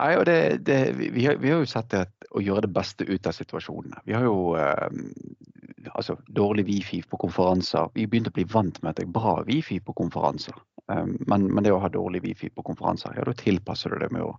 Nei, 0.00 0.14
og 0.16 0.24
det, 0.24 0.64
det, 0.64 0.78
vi, 0.96 1.26
har, 1.26 1.36
vi, 1.36 1.50
har, 1.52 1.60
jo 1.60 1.68
sett 1.68 1.90
det 1.92 2.06
å 2.32 2.40
gjøre 2.40 2.64
det 2.64 2.72
beste 2.72 3.04
ut 3.04 3.28
av 3.28 3.36
situasjonene. 3.36 4.00
Vi 4.08 4.14
har 4.16 4.24
jo 4.24 4.54
eh, 4.56 4.86
altså, 5.92 6.16
dårlig 6.26 6.64
wifi 6.66 7.02
på 7.10 7.16
konferanser. 7.16 7.90
Vi 7.94 8.06
begynte 8.06 8.32
å 8.32 8.38
bli 8.38 8.46
vant 8.52 8.80
med 8.82 8.90
at 8.90 9.00
det 9.00 9.08
er 9.08 9.16
bra 9.16 9.42
wifi 9.48 9.80
på 9.80 9.94
konferanser. 9.96 10.56
Um, 10.92 11.14
men, 11.26 11.46
men, 11.48 11.64
det 11.64 11.72
å 11.72 11.80
ha 11.80 11.88
dårlig 11.88 12.20
wifi 12.26 12.50
på 12.52 12.62
konferanser, 12.66 13.14
ja, 13.16 13.24
da 13.24 13.32
tilpasser 13.40 13.94
du 13.94 14.02
det 14.02 14.10
med 14.12 14.20
å 14.26 14.34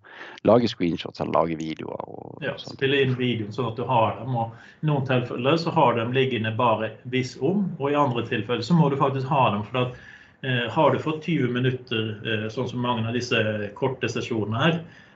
lage 0.45 0.69
screenshots 0.69 1.23
eller 1.23 1.33
lage 1.39 1.57
videoer. 1.57 2.03
Og, 2.05 2.43
ja, 2.45 2.53
spille 2.61 2.99
inn 3.01 3.15
videoen 3.17 3.53
sånn 3.55 3.71
at 3.71 3.79
du 3.79 3.85
har 3.89 4.19
dem. 4.19 4.35
og 4.37 4.83
I 4.83 4.91
noen 4.91 5.07
tilfeller 5.09 5.57
så 5.61 5.73
har 5.73 5.97
dem 5.97 6.13
liggende 6.13 6.53
bare 6.57 6.91
viss 7.09 7.33
om, 7.41 7.65
og 7.79 7.89
i 7.89 7.97
andre 7.97 8.27
tilfeller 8.29 8.65
så 8.65 8.77
må 8.77 8.91
du 8.93 8.99
faktisk 9.01 9.31
ha 9.33 9.47
dem. 9.55 9.65
for 9.65 9.87
at 9.87 10.03
Eh, 10.45 10.71
har 10.71 10.91
du 10.91 10.99
fått 10.99 11.23
20 11.25 11.47
minutter, 11.47 12.19
eh, 12.25 12.49
sånn 12.49 12.69
som 12.69 12.81
mange 12.81 13.07
av 13.07 13.15
disse 13.15 13.39
korte 13.73 14.09
sesjonene 14.11 14.61
her, 14.61 14.75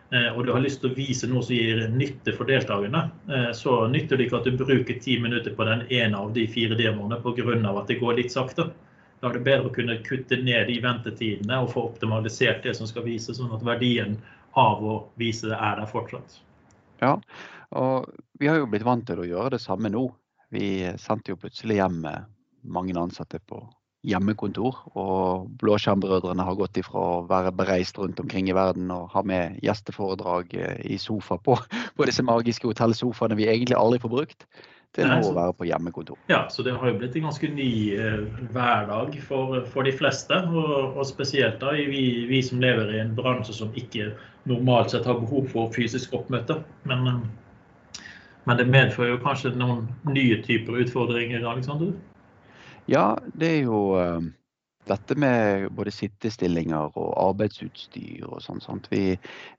og 0.10 0.40
du 0.46 0.52
har 0.52 0.64
lyst 0.64 0.80
til 0.82 0.90
å 0.90 0.98
vise 0.98 1.28
noe 1.30 1.44
som 1.46 1.54
gir 1.54 1.84
nytte 1.94 2.34
for 2.34 2.50
deltakerne, 2.50 3.04
så 3.54 3.84
nytter 3.92 4.18
det 4.18 4.26
ikke 4.26 4.40
at 4.40 4.48
du 4.50 4.56
bruker 4.58 4.98
ti 5.04 5.20
minutter 5.22 5.54
på 5.54 5.68
den 5.68 5.84
ene 5.94 6.18
av 6.18 6.32
de 6.34 6.48
fire 6.50 6.78
demoene 6.80 7.20
pga. 7.22 7.46
at 7.70 7.88
det 7.88 8.00
går 8.00 8.18
litt 8.18 8.34
sakte. 8.34 8.72
Da 9.20 9.30
er 9.30 9.38
det 9.38 9.46
bedre 9.46 9.70
å 9.70 9.76
kunne 9.76 10.00
kutte 10.02 10.40
ned 10.42 10.68
de 10.70 10.80
ventetidene 10.82 11.60
og 11.62 11.74
få 11.74 11.84
optimalisert 11.92 12.64
det 12.64 12.76
som 12.78 12.88
skal 12.88 13.04
vises, 13.04 13.38
sånn 13.38 13.54
at 13.54 13.66
verdien 13.68 14.18
av 14.58 14.82
å 14.84 14.96
vise 15.20 15.50
det 15.52 15.60
er 15.60 15.82
der 15.82 15.92
fortsatt. 15.92 16.40
Ja, 17.04 17.20
og 17.76 18.10
vi 18.40 18.48
har 18.48 18.58
jo 18.58 18.70
blitt 18.72 18.88
vant 18.88 19.06
til 19.08 19.22
å 19.22 19.28
gjøre 19.28 19.58
det 19.58 19.64
samme 19.64 19.92
nå. 19.92 20.08
Vi 20.50 20.90
sendte 20.98 21.36
jo 21.36 21.40
plutselig 21.42 21.78
hjem 21.78 22.02
mange 22.64 22.96
ansatte 22.98 23.42
på 23.46 23.62
hjemmekontor. 24.08 24.78
Og 24.98 25.50
Blåskjermbrødrene 25.62 26.46
har 26.46 26.58
gått 26.60 26.80
ifra 26.80 27.04
å 27.04 27.22
være 27.30 27.54
bereist 27.56 28.00
rundt 28.00 28.20
omkring 28.22 28.50
i 28.50 28.56
verden 28.56 28.92
og 28.96 29.10
ha 29.14 29.24
med 29.28 29.60
gjesteforedrag 29.66 30.56
eh, 30.56 30.82
i 30.88 31.00
sofa 31.02 31.40
på, 31.44 31.58
på 31.98 32.10
disse 32.10 32.26
magiske 32.26 32.70
hotellsofaene 32.70 33.38
vi 33.40 33.50
egentlig 33.52 33.80
aldri 33.80 34.02
får 34.04 34.14
brukt, 34.16 34.48
til 34.98 35.06
nå 35.06 35.20
å 35.22 35.34
være 35.36 35.54
på 35.54 35.68
hjemmekontor. 35.70 36.18
Ja, 36.32 36.42
så 36.50 36.64
det 36.66 36.74
har 36.74 36.90
jo 36.90 36.98
blitt 36.98 37.18
en 37.20 37.28
ganske 37.28 37.50
ny 37.54 37.72
eh, 37.94 38.24
hverdag 38.56 39.20
for, 39.22 39.60
for, 39.70 39.86
de 39.86 39.94
fleste. 39.94 40.40
Og, 40.50 40.96
og 40.96 41.06
spesielt 41.06 41.60
da 41.62 41.76
vi, 41.78 42.06
vi, 42.30 42.42
som 42.46 42.64
lever 42.64 42.96
i 42.96 43.04
en 43.04 43.14
bransje 43.18 43.54
som 43.60 43.76
ikke 43.78 44.14
normalt 44.50 44.96
sett 44.96 45.06
har 45.06 45.20
behov 45.22 45.52
for 45.52 45.70
fysisk 45.76 46.16
oppmøte. 46.18 46.58
Men, 46.90 47.06
eh, 47.12 48.02
men 48.50 48.58
det 48.58 48.70
medfører 48.72 49.14
jo 49.14 49.22
kanskje 49.22 49.54
noen 49.60 49.86
nye 50.10 50.40
typer 50.48 50.82
utfordringer. 50.82 51.46
Alexander? 51.46 51.94
Ja, 52.90 53.14
det 53.38 53.50
er 53.60 53.68
jo 53.68 53.80
eh, 54.02 54.30
dette 54.90 55.16
med 55.20 55.68
både 55.78 55.92
sittestillinger 55.94 56.96
og 56.98 57.10
arbeidsutstyr 57.22 58.26
og 58.26 58.42
sånn. 58.42 58.82
Vi, 58.90 59.04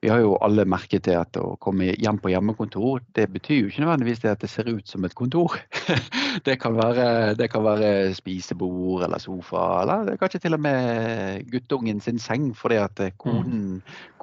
vi, 0.02 0.10
har 0.10 0.22
jo 0.22 0.34
alle 0.42 0.66
merket 0.68 1.04
til 1.06 1.18
at 1.20 1.38
å 1.38 1.54
komme 1.62 1.92
hjem 1.92 2.18
på 2.22 2.32
hjemmekontor, 2.32 3.04
det 3.14 3.28
betyr 3.30 3.60
jo 3.60 3.70
ikke 3.70 3.84
nødvendigvis 3.84 4.22
det 4.24 4.32
at 4.32 4.42
det 4.42 4.50
ser 4.50 4.70
ut 4.70 4.90
som 4.90 5.06
et 5.06 5.14
kontor. 5.18 5.60
det, 6.46 6.58
kan 6.62 6.74
være, 6.78 7.36
det 7.38 7.50
kan 7.52 7.64
være 7.66 7.92
spisebord 8.18 9.06
eller 9.06 9.22
sofa, 9.22 9.66
eller 9.84 10.08
det 10.08 10.16
er 10.16 10.22
kanskje 10.24 10.42
til 10.46 10.58
og 10.58 10.64
med 10.66 11.46
guttungen 11.52 12.02
sin 12.02 12.18
seng 12.18 12.50
fordi 12.56 12.80
at 12.82 13.04
mm. 13.14 13.78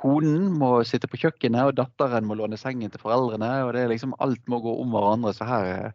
Konen, 0.08 0.48
må 0.56 0.72
sitte 0.88 1.10
på 1.12 1.20
kjøkkenet, 1.20 1.70
og 1.70 1.78
datteren 1.78 2.28
må 2.28 2.38
låne 2.40 2.60
sengen 2.60 2.92
til 2.94 3.02
foreldrene. 3.02 3.50
og 3.66 3.74
det 3.76 3.84
er 3.84 3.92
liksom 3.92 4.16
Alt 4.24 4.44
må 4.48 4.62
gå 4.64 4.74
om 4.82 4.96
hverandre. 4.96 5.34
Så 5.36 5.48
her, 5.48 5.92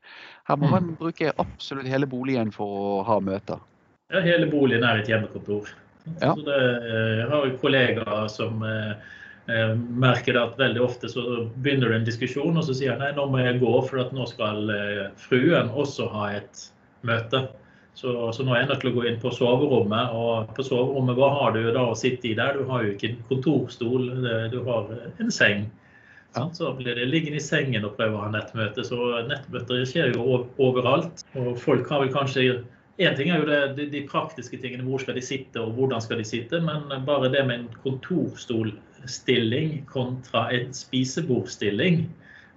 her 0.49 0.61
må 0.61 0.69
mm. 0.69 0.75
man 0.77 0.91
bruke 1.01 1.33
absolutt 1.39 1.89
hele 1.89 2.09
boligen 2.09 2.53
for 2.55 2.67
å 2.83 2.93
ha 3.09 3.19
møter. 3.25 3.63
Ja, 4.13 4.21
hele 4.21 4.51
boligen 4.53 4.85
er 4.85 5.01
et 5.01 5.09
hjemmekontor. 5.09 5.73
Ja. 6.21 6.35
Det, 6.37 6.59
eh, 6.59 7.17
jeg 7.23 7.29
har 7.31 7.57
kollegaer 7.63 8.29
som 8.29 8.63
eh, 8.67 8.93
eh, 9.49 9.73
merker 9.77 10.37
at 10.41 10.59
veldig 10.61 10.83
ofte 10.85 11.09
så 11.09 11.47
begynner 11.55 11.89
du 11.89 11.97
en 11.97 12.09
diskusjon, 12.09 12.59
og 12.59 12.67
så 12.67 12.77
sier 12.77 12.97
han 12.97 13.05
nei, 13.05 13.13
nå 13.17 13.29
må 13.31 13.41
jeg 13.41 13.63
gå, 13.63 13.73
for 13.89 14.03
at 14.05 14.13
nå 14.13 14.27
skal 14.29 14.69
eh, 14.75 15.07
fruen 15.23 15.73
også 15.73 16.11
ha 16.13 16.29
et 16.43 16.67
møte. 17.07 17.47
Så, 17.95 18.33
så, 18.33 18.45
nå 18.45 18.55
er 18.55 18.63
jeg 18.63 18.71
nødt 18.71 18.83
til 18.83 18.91
å 18.91 18.95
gå 18.97 19.05
inn 19.09 19.21
på 19.21 19.33
soverommet. 19.37 20.17
Og 20.17 20.53
på 20.57 20.65
soverommet, 20.67 21.19
hva 21.19 21.31
har 21.37 21.57
du 21.57 21.63
da 21.75 21.85
å 21.91 21.99
sitte 21.99 22.31
i 22.31 22.37
der? 22.39 22.59
Du 22.59 22.67
har 22.71 22.87
jo 22.87 22.95
ikke 22.95 23.13
en 23.13 23.23
kontorstol, 23.29 24.11
du 24.53 24.61
har 24.67 24.93
en 25.21 25.33
seng. 25.35 25.67
Ja. 26.33 26.47
Så 26.57 26.71
blir 26.79 26.97
det 26.97 27.11
liggende 27.11 27.37
i 27.37 27.45
sengen 27.45 27.85
og 27.85 27.99
prøve 27.99 28.17
å 28.17 28.23
ha 28.25 28.31
nettmøte. 28.33 28.85
Så 28.89 29.11
nettmøter 29.29 29.85
skjer 29.89 30.17
jo 30.17 30.45
overalt. 30.63 31.27
Og 31.37 31.53
folk 31.61 31.91
har 31.93 32.05
vel 32.05 32.15
kanskje 32.15 32.63
Én 33.01 33.15
ting 33.17 33.31
er 33.33 33.41
jo 33.41 33.47
det, 33.49 33.61
de, 33.79 33.87
de, 33.89 34.03
praktiske 34.07 34.59
tingene, 34.61 34.85
hvor 34.85 35.01
skal 35.01 35.15
de 35.17 35.23
sitte 35.25 35.57
og 35.59 35.73
hvordan 35.79 36.01
skal 36.05 36.19
de 36.21 36.27
sitte, 36.29 36.61
men 36.61 36.91
bare 37.07 37.31
det 37.33 37.47
med 37.49 37.57
en 37.57 37.71
kontorstolstilling 37.83 39.87
kontra 39.89 40.53
en 40.53 40.75
spisebordstilling 40.77 42.05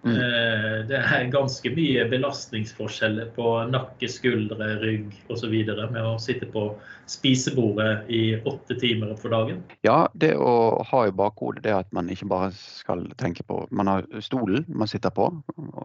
Mm. 0.06 0.16
Eh, 0.16 0.86
det 0.86 1.00
er 1.02 1.30
ganske 1.34 1.70
mye 1.74 2.04
belastningsforskjeller 2.12 3.32
på 3.34 3.56
nakke, 3.72 4.06
skuldre, 4.12 4.76
rygg 4.84 5.16
osv. 5.34 5.56
med 5.66 6.02
å 6.02 6.20
sitte 6.22 6.46
på 6.54 6.68
spisebordet 7.10 8.06
i 8.14 8.36
åtte 8.46 8.78
timer 8.82 9.16
for 9.18 9.34
dagen. 9.34 9.64
Ja, 9.86 10.06
det 10.14 10.36
å 10.38 10.84
ha 10.86 11.02
i 11.08 11.14
bakhodet 11.14 11.66
det 11.66 11.74
at 11.74 11.90
man 11.96 12.12
ikke 12.14 12.30
bare 12.30 12.52
skal 12.54 13.08
tenke 13.18 13.46
på 13.46 13.64
Man 13.72 13.90
har 13.90 14.06
stolen 14.22 14.66
man 14.68 14.90
sitter 14.90 15.10
på, 15.10 15.32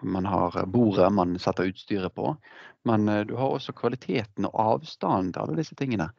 man 0.03 0.29
har 0.29 0.67
bordet 0.67 1.09
man 1.13 1.39
setter 1.41 1.73
utstyret 1.73 2.15
på. 2.15 2.37
Men 2.85 3.09
eh, 3.09 3.25
du 3.25 3.35
har 3.41 3.57
også 3.57 3.73
kvaliteten 3.73 4.49
og 4.53 4.61
avstanden 4.67 5.33
til 5.33 5.47
alle 5.47 5.61
disse 5.63 5.77
tingene 5.81 6.11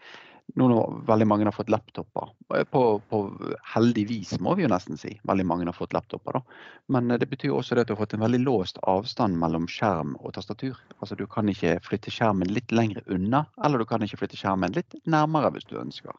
nå 0.60 0.67
når 0.67 0.96
veldig 1.08 1.27
mange 1.27 1.46
har 1.48 1.55
fått 1.55 1.70
laptoper. 1.72 2.31
På, 2.72 2.81
på, 3.10 3.20
heldigvis, 3.74 4.34
må 4.43 4.55
vi 4.58 4.65
jo 4.65 4.72
nesten 4.72 5.00
si. 5.00 5.13
Veldig 5.27 5.46
mange 5.48 5.67
har 5.70 5.75
fått 5.77 5.93
laptoper. 5.96 6.39
da. 6.39 6.41
Men 6.91 7.12
eh, 7.12 7.20
det 7.22 7.29
betyr 7.31 7.53
også 7.55 7.75
det 7.75 7.86
at 7.86 7.91
du 7.91 7.96
har 7.96 8.01
fått 8.01 8.15
en 8.17 8.25
veldig 8.25 8.41
låst 8.43 8.81
avstand 8.89 9.39
mellom 9.39 9.67
skjerm 9.72 10.15
og 10.20 10.36
tastatur. 10.38 10.79
Altså 11.00 11.15
Du 11.20 11.25
kan 11.31 11.50
ikke 11.51 11.77
flytte 11.86 12.13
skjermen 12.13 12.51
litt 12.51 12.72
lenger 12.72 13.03
unna, 13.08 13.46
eller 13.63 13.81
du 13.81 13.88
kan 13.89 14.03
ikke 14.03 14.24
flytte 14.24 14.39
skjermen 14.39 14.75
litt 14.75 14.98
nærmere 15.05 15.53
hvis 15.55 15.70
du 15.70 15.77
ønsker. 15.81 16.15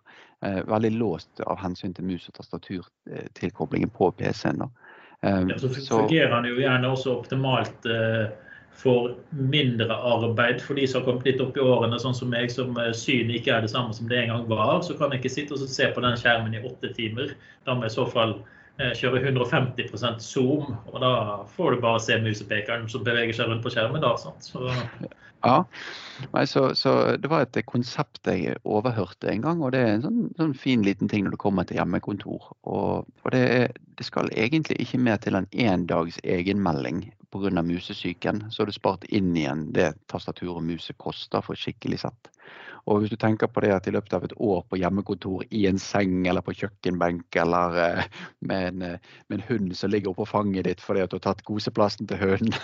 Eh, 0.47 0.63
veldig 0.69 0.95
låst 0.97 1.45
av 1.47 1.61
hensyn 1.61 1.95
til 1.97 2.09
mus- 2.09 2.29
og 2.31 2.39
tastaturtilkoblingen 2.41 3.93
på 3.93 4.13
PC-en. 4.17 4.65
Eh, 5.23 5.43
ja, 5.53 5.59
så 5.59 5.69
fungerer 5.69 6.33
den 6.39 6.51
jo 6.53 6.63
gjerne 6.63 6.97
også 6.97 7.19
optimalt. 7.21 7.87
Eh 7.87 8.33
for 8.79 9.13
mindre 9.31 9.95
arbeid 9.95 10.63
for 10.65 10.79
de 10.79 10.87
som 10.89 11.01
har 11.01 11.11
kommet 11.11 11.29
litt 11.29 11.43
opp 11.45 11.59
i 11.59 11.63
årene, 11.63 12.01
sånn 12.03 12.17
som 12.17 12.33
meg, 12.33 12.51
som 12.51 12.75
eh, 12.81 12.91
synet 12.97 13.39
ikke 13.41 13.55
er 13.57 13.67
det 13.67 13.73
samme 13.75 13.95
som 13.95 14.09
det 14.11 14.23
en 14.23 14.33
gang 14.33 14.49
var, 14.51 14.81
så 14.87 14.97
kan 14.99 15.13
jeg 15.13 15.23
ikke 15.23 15.35
sitte 15.37 15.59
og 15.59 15.69
se 15.71 15.91
på 15.93 16.05
den 16.05 16.19
skjermen 16.19 16.57
i 16.57 16.65
åtte 16.65 16.91
timer. 16.97 17.37
Da 17.67 17.77
må 17.77 17.87
jeg 17.87 17.95
i 17.95 17.99
så 18.01 18.09
fall 18.11 18.39
kjøre 18.97 19.21
150% 19.29 20.23
zoom, 20.25 20.73
og 20.91 20.97
da 21.05 21.13
får 21.55 21.75
du 21.75 21.83
bare 21.85 22.01
se 22.03 22.17
musepekeren 22.19 22.89
som 22.91 23.05
beveger 23.07 23.37
seg 23.37 23.51
rundt 23.51 23.63
på 23.63 23.71
skjermen. 23.75 24.03
da, 24.03 24.17
sant? 24.19 24.49
Så... 24.49 24.65
Ja, 25.43 25.65
Nei, 26.31 26.47
så, 26.47 26.75
så, 26.75 27.17
det 27.19 27.27
var 27.31 27.43
et 27.43 27.57
konsept 27.67 28.29
jeg 28.31 28.55
overhørte 28.63 29.31
en 29.33 29.43
gang, 29.43 29.63
og 29.65 29.73
det 29.75 29.81
er 29.83 29.97
en 29.97 30.05
sånn, 30.05 30.21
sånn 30.39 30.53
fin 30.55 30.85
liten 30.87 31.11
ting 31.11 31.25
når 31.27 31.35
du 31.35 31.41
kommer 31.43 31.67
til 31.67 31.81
hjemmekontor. 31.81 32.53
Og, 32.63 33.09
og 33.25 33.35
det, 33.35 33.73
det, 33.99 34.07
skal 34.07 34.31
egentlig 34.39 34.79
ikke 34.85 35.01
mer 35.03 35.19
til 35.23 35.39
én 35.41 35.87
dags 35.91 36.21
egenmelding 36.23 37.09
pga. 37.33 37.63
musesyken. 37.63 38.45
Så 38.51 38.63
har 38.63 38.67
du 38.67 38.73
spart 38.73 39.05
inn 39.05 39.37
igjen 39.37 39.71
det 39.73 39.93
tastatur 40.07 40.57
og 40.57 40.65
muse 40.65 40.93
koster 41.01 41.45
for 41.45 41.59
skikkelig 41.59 42.03
sett. 42.05 42.31
Og 42.91 42.99
hvis 42.99 43.13
du 43.13 43.17
tenker 43.17 43.47
på 43.47 43.63
det 43.63 43.71
at 43.71 43.87
i 43.87 43.93
løpet 43.95 44.15
av 44.17 44.25
et 44.27 44.35
år 44.43 44.65
på 44.67 44.79
hjemmekontor 44.81 45.45
i 45.55 45.67
en 45.71 45.79
seng 45.79 46.27
eller 46.27 46.43
på 46.43 46.55
kjøkkenbenk 46.59 47.37
eller 47.39 47.77
uh, 47.79 48.17
med, 48.41 48.67
en, 48.73 48.83
uh, 48.83 49.13
med, 49.29 49.37
en, 49.39 49.45
hund 49.47 49.77
som 49.79 49.93
ligger 49.93 50.11
oppå 50.11 50.27
fanget 50.27 50.67
ditt 50.67 50.83
fordi 50.83 51.05
at 51.05 51.13
du 51.13 51.21
har 51.21 51.25
tatt 51.29 51.45
koseplassen 51.47 52.11
til 52.11 52.19
hunden, 52.19 52.57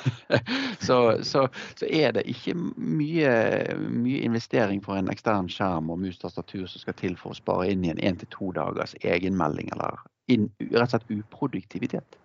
så, 0.89 0.99
så, 1.23 1.47
så, 1.79 1.87
er 1.87 2.17
det 2.19 2.27
ikke 2.27 2.57
mye, 2.59 3.31
mye, 3.79 4.25
investering 4.27 4.83
for 4.83 4.99
en 4.99 5.11
ekstern 5.13 5.51
skjerm 5.53 5.93
og 5.95 6.03
mus-tastatur 6.03 6.67
som 6.67 6.83
skal 6.83 6.99
til 6.99 7.15
for 7.21 7.31
å 7.31 7.39
spare 7.39 7.71
inn 7.71 7.87
i 7.87 7.95
en 7.95 8.03
én 8.03 8.19
til 8.19 8.31
to 8.35 8.51
dagers 8.59 8.99
egenmelding 9.07 9.71
eller 9.77 10.03
inn, 10.29 10.51
rett 10.73 10.89
og 10.89 10.97
slett 10.97 11.13
uproduktivitet. 11.15 12.19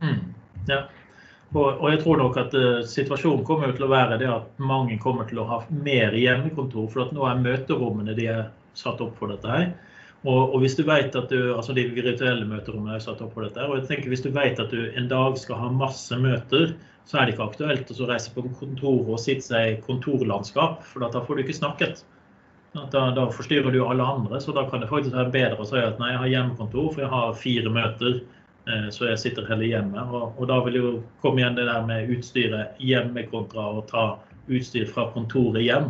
Mm, 0.00 0.30
ja. 0.70 0.84
Og, 1.52 1.84
jeg 1.92 2.00
tror 2.00 2.16
nok 2.16 2.36
at 2.40 2.54
uh, 2.56 2.80
situasjonen 2.88 3.44
kommer 3.44 3.72
til 3.76 3.84
å 3.84 3.92
være 3.92 4.18
det 4.22 4.28
at 4.32 4.60
mange 4.62 4.96
kommer 5.00 5.28
til 5.28 5.42
å 5.42 5.48
ha 5.50 5.58
mer 5.84 6.14
hjemmekontor. 6.16 6.86
For 6.92 7.06
at 7.06 7.12
nå 7.16 7.26
er 7.28 7.42
møterommene 7.44 8.16
de 8.16 8.28
er 8.32 8.46
satt 8.78 9.02
opp 9.04 9.18
for 9.20 9.32
dette 9.32 9.50
her. 9.50 9.66
Og, 10.22 10.54
og 10.54 10.62
hvis 10.62 10.78
du 10.78 10.84
vet 10.86 11.16
at 11.18 11.28
du, 11.28 11.50
altså 11.52 11.74
De 11.76 11.84
virtuelle 11.92 12.46
møterommene 12.48 12.96
er 12.96 13.04
satt 13.04 13.20
opp 13.24 13.34
for 13.34 13.44
dette. 13.44 13.60
her, 13.60 13.68
og 13.68 13.80
jeg 13.80 13.90
tenker 13.90 14.12
Hvis 14.12 14.24
du 14.24 14.30
vet 14.32 14.60
at 14.62 14.72
du 14.72 14.86
en 14.96 15.10
dag 15.10 15.36
skal 15.40 15.60
ha 15.60 15.68
masse 15.76 16.16
møter, 16.16 16.76
så 17.04 17.18
er 17.18 17.26
det 17.26 17.34
ikke 17.34 17.50
aktuelt 17.50 17.90
å 17.90 18.08
reise 18.08 18.32
på 18.32 18.46
kontoret 18.60 19.10
og 19.10 19.20
sitte 19.20 19.48
seg 19.50 19.68
i 19.68 19.78
kontorlandskap, 19.82 20.84
for 20.86 21.02
da 21.02 21.20
får 21.20 21.34
du 21.34 21.42
ikke 21.42 21.58
snakket. 21.58 22.04
Da, 22.72 23.08
da, 23.12 23.26
forstyrrer 23.34 23.74
du 23.74 23.82
alle 23.84 24.06
andre, 24.06 24.38
så 24.40 24.54
da 24.56 24.62
kan 24.70 24.80
det 24.80 24.88
faktisk 24.88 25.12
være 25.18 25.34
bedre 25.34 25.60
å 25.60 25.66
si 25.68 25.82
at 25.82 25.98
nei, 26.00 26.12
jeg 26.14 26.20
har 26.22 26.30
hjemmekontor, 26.30 26.86
for 26.94 27.02
jeg 27.02 27.10
har 27.12 27.34
fire 27.42 27.72
møter 27.74 28.22
Eh, 28.22 28.41
så 28.94 29.08
jeg 29.08 29.18
sitter 29.18 29.46
heller 29.48 29.66
hjemme. 29.66 30.02
Og, 30.14 30.36
og, 30.36 30.44
da 30.46 30.60
vil 30.62 30.76
jo 30.78 30.90
komme 31.22 31.42
igjen 31.42 31.56
det 31.58 31.64
der 31.66 31.82
med 31.88 32.10
utstyret 32.14 32.78
hjemme 32.78 33.24
kontra 33.30 33.64
å 33.78 33.82
ta 33.88 34.04
utstyr 34.46 34.86
fra 34.90 35.08
kontoret 35.14 35.64
hjem. 35.64 35.88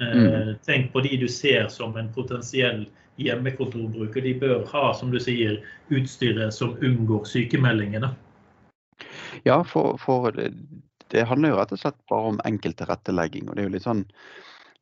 Eh, 0.00 0.14
mm. 0.14 0.54
Tenk 0.66 0.92
på 0.92 1.02
de 1.04 1.16
du 1.16 1.28
ser 1.28 1.68
som 1.68 1.96
en 1.96 2.10
potensiell 2.14 2.86
hjemmekontorbruker. 3.18 4.22
De 4.22 4.34
bør 4.38 4.66
ha, 4.72 4.92
som 4.94 5.10
du 5.10 5.18
sier, 5.20 5.58
utstyret 5.90 6.54
som 6.54 6.76
unngår 6.84 7.26
sykemeldingene. 7.26 8.12
Ja, 9.46 9.62
for, 9.66 9.98
for 10.02 10.30
det, 10.34 10.52
det 11.12 11.26
handler 11.26 11.52
jo 11.52 11.58
rett 11.58 11.74
og 11.74 11.82
slett 11.82 11.98
bare 12.10 12.34
om 12.34 12.42
enkel 12.46 12.76
tilrettelegging. 12.78 13.48
Og 13.48 13.56
det 13.56 13.64
er 13.64 13.68
jo 13.68 13.74
litt 13.74 13.86
sånn 13.86 14.04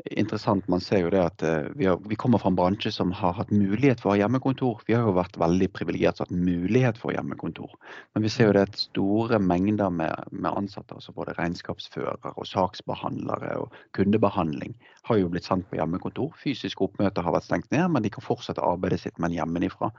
interessant. 0.05 0.69
Man 0.69 0.81
ser 0.81 1.05
jo 1.05 1.11
det 1.11 1.23
at 1.23 1.43
eh, 1.43 1.69
vi, 1.75 1.87
har, 1.89 2.01
vi, 2.05 2.17
kommer 2.21 2.39
fra 2.39 2.51
en 2.53 2.59
bransje 2.59 2.93
som 2.93 3.13
har 3.17 3.35
hatt 3.39 3.51
mulighet 3.51 4.03
for 4.03 4.11
å 4.11 4.15
ha 4.15 4.21
hjemmekontor. 4.21 4.83
Vi 4.87 4.95
har 4.95 5.07
jo 5.07 5.15
vært 5.17 5.39
veldig 5.41 5.69
privilegert 5.75 6.21
har 6.21 6.29
hatt 6.29 6.37
mulighet 6.37 7.01
for 7.01 7.15
hjemmekontor. 7.17 7.73
Men 8.15 8.27
vi 8.27 8.33
ser 8.33 8.51
jo 8.51 8.57
det 8.59 8.67
at 8.69 8.81
store 8.81 9.41
mengder 9.43 9.91
med, 9.91 10.29
med 10.31 10.51
ansatte, 10.53 10.99
altså 10.99 11.15
både 11.17 11.37
regnskapsførere 11.39 12.35
og 12.35 12.49
saksbehandlere 12.51 13.57
og 13.63 13.81
kundebehandling, 13.97 14.77
har 15.07 15.21
jo 15.21 15.31
blitt 15.33 15.47
sendt 15.47 15.69
på 15.71 15.79
hjemmekontor. 15.79 16.35
Fysiske 16.43 16.85
oppmøter 16.87 17.25
har 17.25 17.37
vært 17.37 17.49
stengt 17.49 17.71
ned, 17.75 17.89
men 17.95 18.05
de 18.05 18.13
kan 18.13 18.25
fortsette 18.25 18.65
arbeidet 18.65 19.01
sitt, 19.03 19.17
men 19.23 19.35
hjemmefra. 19.35 19.93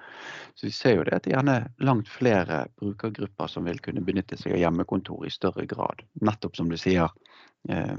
Så 0.56 0.70
vi 0.70 0.76
ser 0.76 1.00
jo 1.00 1.08
det 1.08 1.18
at 1.18 1.26
det 1.26 1.34
er 1.34 1.40
gjerne 1.40 1.58
langt 1.88 2.12
flere 2.12 2.66
brukergrupper 2.80 3.50
som 3.52 3.68
vil 3.68 3.82
kunne 3.84 4.04
benytte 4.06 4.38
seg 4.40 4.56
av 4.56 4.64
hjemmekontor 4.66 5.26
i 5.26 5.34
større 5.34 5.66
grad. 5.70 6.04
Nettopp 6.22 6.60
som 6.60 6.70
du 6.72 6.78
sier, 6.80 7.14
eh, 7.70 7.96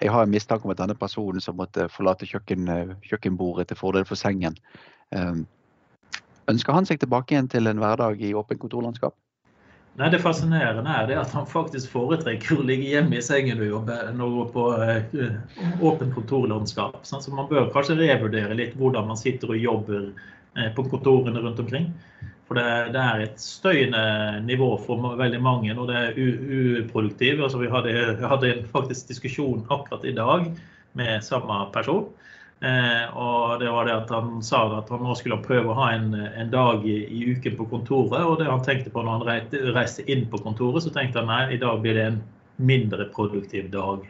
jeg 0.00 0.12
har 0.12 0.24
en 0.24 0.32
mistanke 0.32 0.64
om 0.64 0.72
at 0.72 0.80
denne 0.80 0.96
personen 0.98 1.42
som 1.44 1.58
måtte 1.60 1.88
forlate 1.92 2.28
kjøkken, 2.28 2.68
eh, 2.72 2.94
kjøkkenbordet 3.08 3.68
til 3.68 3.80
fordel 3.80 4.06
for 4.08 4.16
sengen, 4.16 4.56
eh, 5.12 5.42
ønsker 6.48 6.72
han 6.72 6.86
seg 6.88 7.00
tilbake 7.00 7.34
igjen 7.34 7.50
til 7.50 7.68
en 7.68 7.82
hverdag 7.82 8.20
i 8.20 8.32
åpent 8.34 8.60
kontorlandskap? 8.60 9.14
Nei, 9.98 10.08
Det 10.08 10.22
fascinerende 10.22 10.88
er 10.88 11.06
det 11.06 11.18
at 11.18 11.32
han 11.32 11.46
faktisk 11.46 11.90
foretrekker 11.90 12.56
å 12.56 12.64
ligge 12.64 12.88
hjemme 12.88 13.18
i 13.18 13.22
sengen 13.22 13.60
og 13.60 13.66
jobbe 13.66 13.96
enn 14.08 14.20
å 14.22 14.28
gå 14.30 14.44
på 14.54 14.66
uh, 14.78 15.82
åpent 15.82 16.14
kontorlandskap. 16.14 17.02
Så 17.04 17.20
man 17.34 17.48
bør 17.50 17.72
kanskje 17.74 17.98
revurdere 17.98 18.54
litt 18.54 18.76
hvordan 18.78 19.08
man 19.10 19.18
sitter 19.18 19.50
og 19.50 19.58
jobber 19.58 20.12
på 20.74 20.82
kontorene 20.90 21.42
rundt 21.42 21.60
omkring. 21.60 21.92
For 22.50 22.58
det, 22.58 22.70
det, 22.96 22.98
er 22.98 23.20
et 23.22 23.36
støyende 23.38 24.00
nivå 24.42 24.72
for 24.82 25.12
veldig 25.14 25.38
mange, 25.38 25.70
og 25.78 25.86
det 25.86 25.98
er 26.00 26.16
uproduktivt. 26.18 27.38
Altså, 27.38 27.60
vi 27.62 27.68
hadde, 27.70 27.92
hadde 28.26 28.56
faktisk 28.72 29.12
diskusjon 29.12 29.62
akkurat 29.70 30.02
i 30.02 30.16
dag 30.16 30.48
med 30.98 31.22
samme 31.22 31.60
person. 31.70 32.08
Eh, 32.60 33.06
og 33.14 33.62
det 33.62 33.70
var 33.70 33.86
det 33.86 33.94
at 33.94 34.10
Han 34.10 34.42
sa 34.42 34.64
at 34.80 34.90
han 34.90 35.00
nå 35.06 35.14
skulle 35.16 35.38
prøve 35.46 35.70
å 35.70 35.78
ha 35.78 35.92
en, 35.94 36.10
en 36.12 36.50
dag 36.50 36.82
i, 36.84 36.98
i, 37.06 37.22
uken 37.36 37.54
på 37.56 37.68
kontoret. 37.70 38.18
og 38.18 38.40
det 38.42 38.50
han 38.50 38.66
tenkte 38.66 38.90
på 38.90 39.06
når 39.06 39.22
han 39.22 39.72
reiste 39.78 40.04
inn 40.10 40.26
på 40.26 40.42
kontoret, 40.42 40.82
så 40.82 40.90
tenkte 40.90 41.22
han 41.22 41.30
nei, 41.30 41.54
i 41.54 41.62
dag 41.62 41.78
blir 41.80 41.94
det 41.94 42.08
en 42.10 42.20
mindre 42.58 43.06
produktiv 43.14 43.70
dag. 43.70 44.02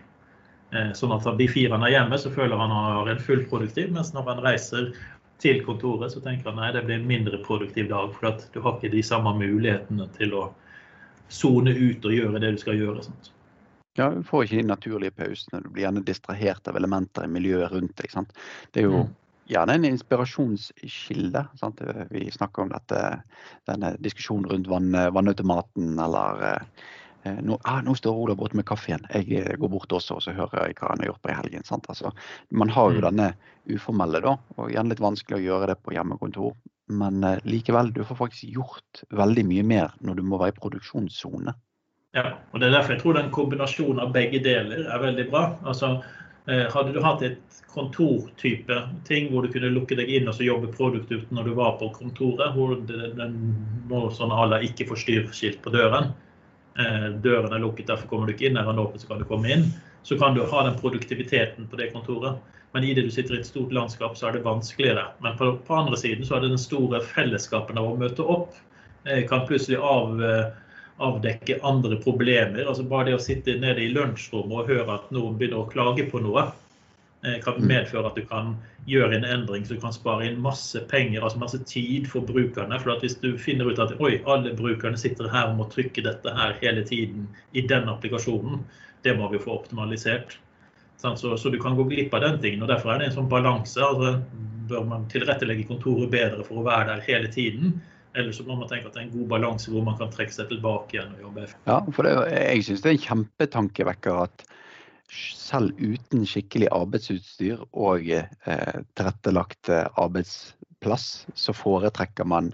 Eh, 0.72 0.90
sånn 0.96 1.12
at 1.12 1.28
de 1.36 1.52
fire 1.52 1.76
han 1.76 1.84
er 1.84 1.98
hjemme, 1.98 2.18
så 2.18 2.32
føler 2.32 2.56
han 2.56 2.72
han 2.72 2.92
har 2.96 3.12
en 3.12 3.24
full 3.28 3.44
produktiv, 3.52 3.92
mens 3.92 4.14
når 4.16 4.32
han 4.32 4.44
reiser 4.48 4.94
til 5.40 5.62
kontoret, 5.64 6.12
så 6.12 6.22
tenker 6.24 6.50
han 6.50 6.60
nei, 6.60 6.70
det 6.74 6.84
blir 6.86 7.00
en 7.00 7.08
mindre 7.08 7.40
produktiv 7.44 7.88
dag. 7.90 8.12
For 8.16 8.30
at 8.32 8.46
du 8.54 8.60
har 8.64 8.76
ikke 8.76 8.92
de 8.92 9.02
samme 9.06 9.32
mulighetene 9.38 10.08
til 10.16 10.36
å 10.36 10.48
sone 11.30 11.72
ut 11.76 12.04
og 12.04 12.16
gjøre 12.16 12.42
det 12.42 12.54
du 12.56 12.60
skal 12.62 12.80
gjøre. 12.80 13.04
Sant? 13.06 13.32
Ja, 13.98 14.10
Du 14.10 14.22
får 14.22 14.46
ikke 14.46 14.60
de 14.60 14.68
naturlige 14.68 15.16
pausene. 15.16 15.62
Du 15.64 15.70
blir 15.70 15.86
gjerne 15.86 16.04
distrahert 16.06 16.68
av 16.70 16.78
elementer 16.78 17.26
i 17.26 17.32
miljøet 17.32 17.72
rundt 17.72 17.96
deg. 17.98 18.12
Sant? 18.12 18.32
Det 18.72 18.82
er 18.82 18.88
jo 18.88 19.02
mm. 19.02 19.10
gjerne 19.54 19.76
en 19.78 19.88
inspirasjonskilde. 19.90 21.44
Sant? 21.60 21.82
Vi 22.10 22.28
snakker 22.34 22.64
om 22.64 22.72
dette, 22.74 23.02
denne 23.70 23.94
diskusjonen 24.02 24.48
rundt 24.52 24.70
vann, 24.70 24.94
vannautomaten 25.16 25.98
eller 25.98 26.46
eh, 26.52 26.88
nå, 27.24 27.58
ah, 27.68 27.80
nå, 27.84 27.94
står 27.94 28.16
Ola 28.16 28.34
borte 28.34 28.56
med 28.56 28.66
kaffen. 28.68 29.04
Jeg 29.12 29.28
eh, 29.36 29.56
går 29.60 29.72
bort 29.72 29.92
også 29.92 30.18
og 30.18 30.24
så 30.24 30.34
hører 30.36 30.70
jeg 30.70 30.78
hva 30.80 30.92
han 30.92 31.02
har 31.02 31.12
gjort 31.12 31.22
på 31.24 31.32
i 31.32 31.38
helgen. 31.38 31.64
Altså, 31.76 32.12
man 32.50 32.72
har 32.72 32.92
jo 32.94 33.00
mm. 33.00 33.06
denne 33.08 33.30
uformelle, 33.70 34.22
da, 34.24 34.36
og 34.56 34.70
igjen 34.70 34.92
litt 34.92 35.02
vanskelig 35.04 35.40
å 35.40 35.44
gjøre 35.44 35.72
det 35.72 35.80
på 35.84 35.94
hjemmekontor. 35.96 36.54
Men 36.90 37.24
eh, 37.24 37.42
likevel, 37.44 37.92
du 37.94 38.02
får 38.04 38.18
faktisk 38.24 38.54
gjort 38.56 39.04
veldig 39.16 39.44
mye 39.50 39.66
mer 39.66 39.92
når 40.00 40.20
du 40.20 40.24
må 40.26 40.40
være 40.40 40.56
i 40.56 40.60
produksjonssone. 40.60 41.54
Ja, 42.16 42.24
og 42.50 42.58
det 42.58 42.70
er 42.70 42.74
derfor 42.74 42.96
jeg 42.96 43.02
tror 43.04 43.20
den 43.20 43.30
kombinasjonen 43.34 44.02
av 44.02 44.16
begge 44.16 44.40
deler 44.42 44.88
er 44.90 45.02
veldig 45.04 45.28
bra. 45.30 45.44
Altså, 45.62 45.92
eh, 46.50 46.66
hadde 46.72 46.96
du 46.96 47.02
hatt 47.04 47.22
et 47.26 47.60
kontortype 47.70 48.80
ting 49.06 49.28
hvor 49.30 49.46
du 49.46 49.52
kunne 49.52 49.70
lukke 49.70 49.94
deg 49.98 50.10
inn 50.10 50.26
og 50.26 50.34
så 50.34 50.46
jobbe 50.48 50.72
produktivt 50.74 51.30
når 51.30 51.46
du 51.46 51.54
var 51.60 51.76
på 51.78 51.92
kontoret, 51.94 52.56
hvor 52.56 52.74
den 52.88 53.36
må 53.90 54.08
sånn 54.16 54.34
à 54.34 54.48
la 54.50 54.58
ikke 54.66 54.88
forstyrr-skilt 54.90 55.62
på 55.62 55.74
døren, 55.76 56.10
eh, 56.10 56.29
døren 56.74 57.52
er 57.52 57.60
lukket, 57.60 57.88
derfor 57.88 58.06
kommer 58.08 58.28
du 58.28 58.32
ikke 58.32 58.46
inn, 58.48 58.56
er 58.56 58.68
den 58.68 58.78
åpen, 58.78 59.00
så 59.02 59.08
kan 59.10 59.18
du 59.20 59.26
komme 59.28 59.50
inn, 59.50 59.64
så 60.06 60.16
kan 60.20 60.36
du 60.36 60.44
ha 60.46 60.62
den 60.64 60.78
produktiviteten 60.78 61.66
på 61.68 61.76
det 61.80 61.90
kontoret. 61.92 62.38
Men 62.72 62.84
i 62.86 62.94
det 62.94 63.02
du 63.02 63.10
sitter 63.10 63.34
i 63.34 63.40
et 63.40 63.48
stort 63.48 63.72
landskap, 63.74 64.14
så 64.16 64.28
er 64.28 64.38
det 64.38 64.44
vanskeligere. 64.46 65.08
Men 65.24 65.36
på, 65.36 65.50
på 65.66 65.74
andre 65.74 65.98
siden 65.98 66.26
så 66.26 66.36
er 66.36 66.44
det 66.44 66.52
den 66.52 66.62
store 66.62 67.02
fellesskapen 67.02 67.78
av 67.80 67.90
å 67.90 67.96
møte 67.98 68.22
opp. 68.22 68.54
Jeg 69.08 69.26
kan 69.30 69.46
plutselig 69.48 69.80
av, 69.82 70.22
eh, 70.22 70.52
avdekke 71.00 71.58
andre 71.66 71.98
problemer. 72.04 72.66
altså 72.66 72.84
Bare 72.88 73.10
det 73.10 73.16
å 73.18 73.22
sitte 73.22 73.58
nede 73.58 73.82
i 73.82 73.92
lunsjrommet 73.94 74.62
og 74.62 74.70
høre 74.70 74.98
at 74.98 75.10
noen 75.14 75.38
begynner 75.38 75.64
å 75.64 75.70
klage 75.72 76.06
på 76.12 76.22
noe, 76.22 76.46
eh, 76.46 76.52
kan 77.20 77.58
mm. 77.58 77.66
medføre 77.68 78.08
at 78.08 78.16
du 78.16 78.24
kan 78.24 78.54
gjøre 78.88 79.18
en 79.18 79.26
endring 79.28 79.66
så 79.66 79.76
du 79.76 79.80
kan 79.82 79.92
spare 79.92 80.24
inn 80.26 80.38
masse 80.40 80.80
penger, 80.88 81.20
altså 81.22 81.40
masse 81.42 81.60
tid 81.68 82.08
for 82.08 82.24
brukerne. 82.24 82.78
For 82.80 83.02
hvis 83.02 83.18
du 83.20 83.34
finner 83.38 83.68
ut 83.68 83.82
at 83.82 83.92
oi, 84.00 84.14
alle 84.24 84.54
brukerne 84.56 84.98
sitter 85.00 85.28
her 85.28 85.50
og 85.50 85.58
må 85.60 85.68
trykke 85.72 86.04
dette 86.06 86.36
her 86.36 86.56
hele 86.62 86.84
tiden 86.86 87.28
i 87.52 87.66
den 87.66 87.90
applikasjonen, 87.92 88.64
det 89.04 89.16
må 89.18 89.28
vi 89.32 89.42
få 89.42 89.58
optimalisert. 89.60 90.38
Så, 91.00 91.36
så, 91.36 91.48
du 91.48 91.56
kan 91.60 91.76
gå 91.76 91.86
glipp 91.88 92.14
av 92.14 92.20
den 92.20 92.40
tingen. 92.40 92.62
og 92.62 92.68
Derfor 92.68 92.92
er 92.92 93.00
det 93.00 93.08
en 93.08 93.14
sånn 93.20 93.30
balanse. 93.30 93.80
altså 93.80 94.18
Bør 94.68 94.84
man 94.88 95.06
tilrettelegge 95.12 95.64
kontoret 95.70 96.12
bedre 96.12 96.44
for 96.44 96.60
å 96.60 96.66
være 96.66 96.90
der 96.92 97.06
hele 97.06 97.30
tiden? 97.32 97.78
Eller 98.18 98.34
så 98.34 98.44
må 98.44 98.56
man 98.58 98.68
tenke 98.68 98.90
at 98.90 98.96
det 98.96 99.04
er 99.04 99.06
en 99.06 99.14
god 99.14 99.28
balanse 99.30 99.70
hvor 99.70 99.84
man 99.86 99.96
kan 99.98 100.10
trekke 100.12 100.34
seg 100.34 100.50
tilbake 100.50 100.96
igjen 100.96 101.12
og 101.14 101.24
jobbe 101.28 101.46
Ja, 101.68 101.78
for 101.94 102.06
det, 102.06 102.14
jeg 102.34 102.66
syns 102.66 102.82
det 102.82 102.90
er 102.90 102.96
en 102.96 103.04
kjempetankevekker 103.06 104.22
at 104.26 104.44
selv 105.10 105.74
uten 105.78 106.26
skikkelig 106.28 106.70
arbeidsutstyr 106.74 107.62
og 107.70 108.10
eh, 108.14 108.80
tilrettelagt 108.94 109.70
arbeidsplass, 109.70 111.26
så 111.34 111.56
foretrekker 111.56 112.28
man 112.28 112.52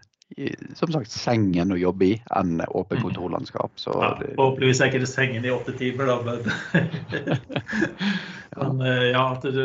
som 0.74 0.90
sagt, 0.90 1.10
sengen 1.10 1.72
å 1.72 1.76
jobbe 1.78 2.04
i 2.04 2.22
enn 2.34 2.60
åpent 2.74 3.02
kontorlandskap. 3.04 3.70
Så 3.78 3.92
ja, 3.94 4.08
Forhåpentligvis 4.34 4.80
er 4.82 4.86
ikke 4.90 5.02
det 5.04 5.10
sengen 5.10 5.44
i 5.46 5.52
åtte 5.54 5.72
timer, 5.78 6.06
da, 6.10 6.16
men, 6.26 6.38
ja, 8.50 8.58
sånn 8.58 8.82
eh, 8.82 9.04
ja, 9.12 9.22
at 9.36 9.42
du, 9.46 9.62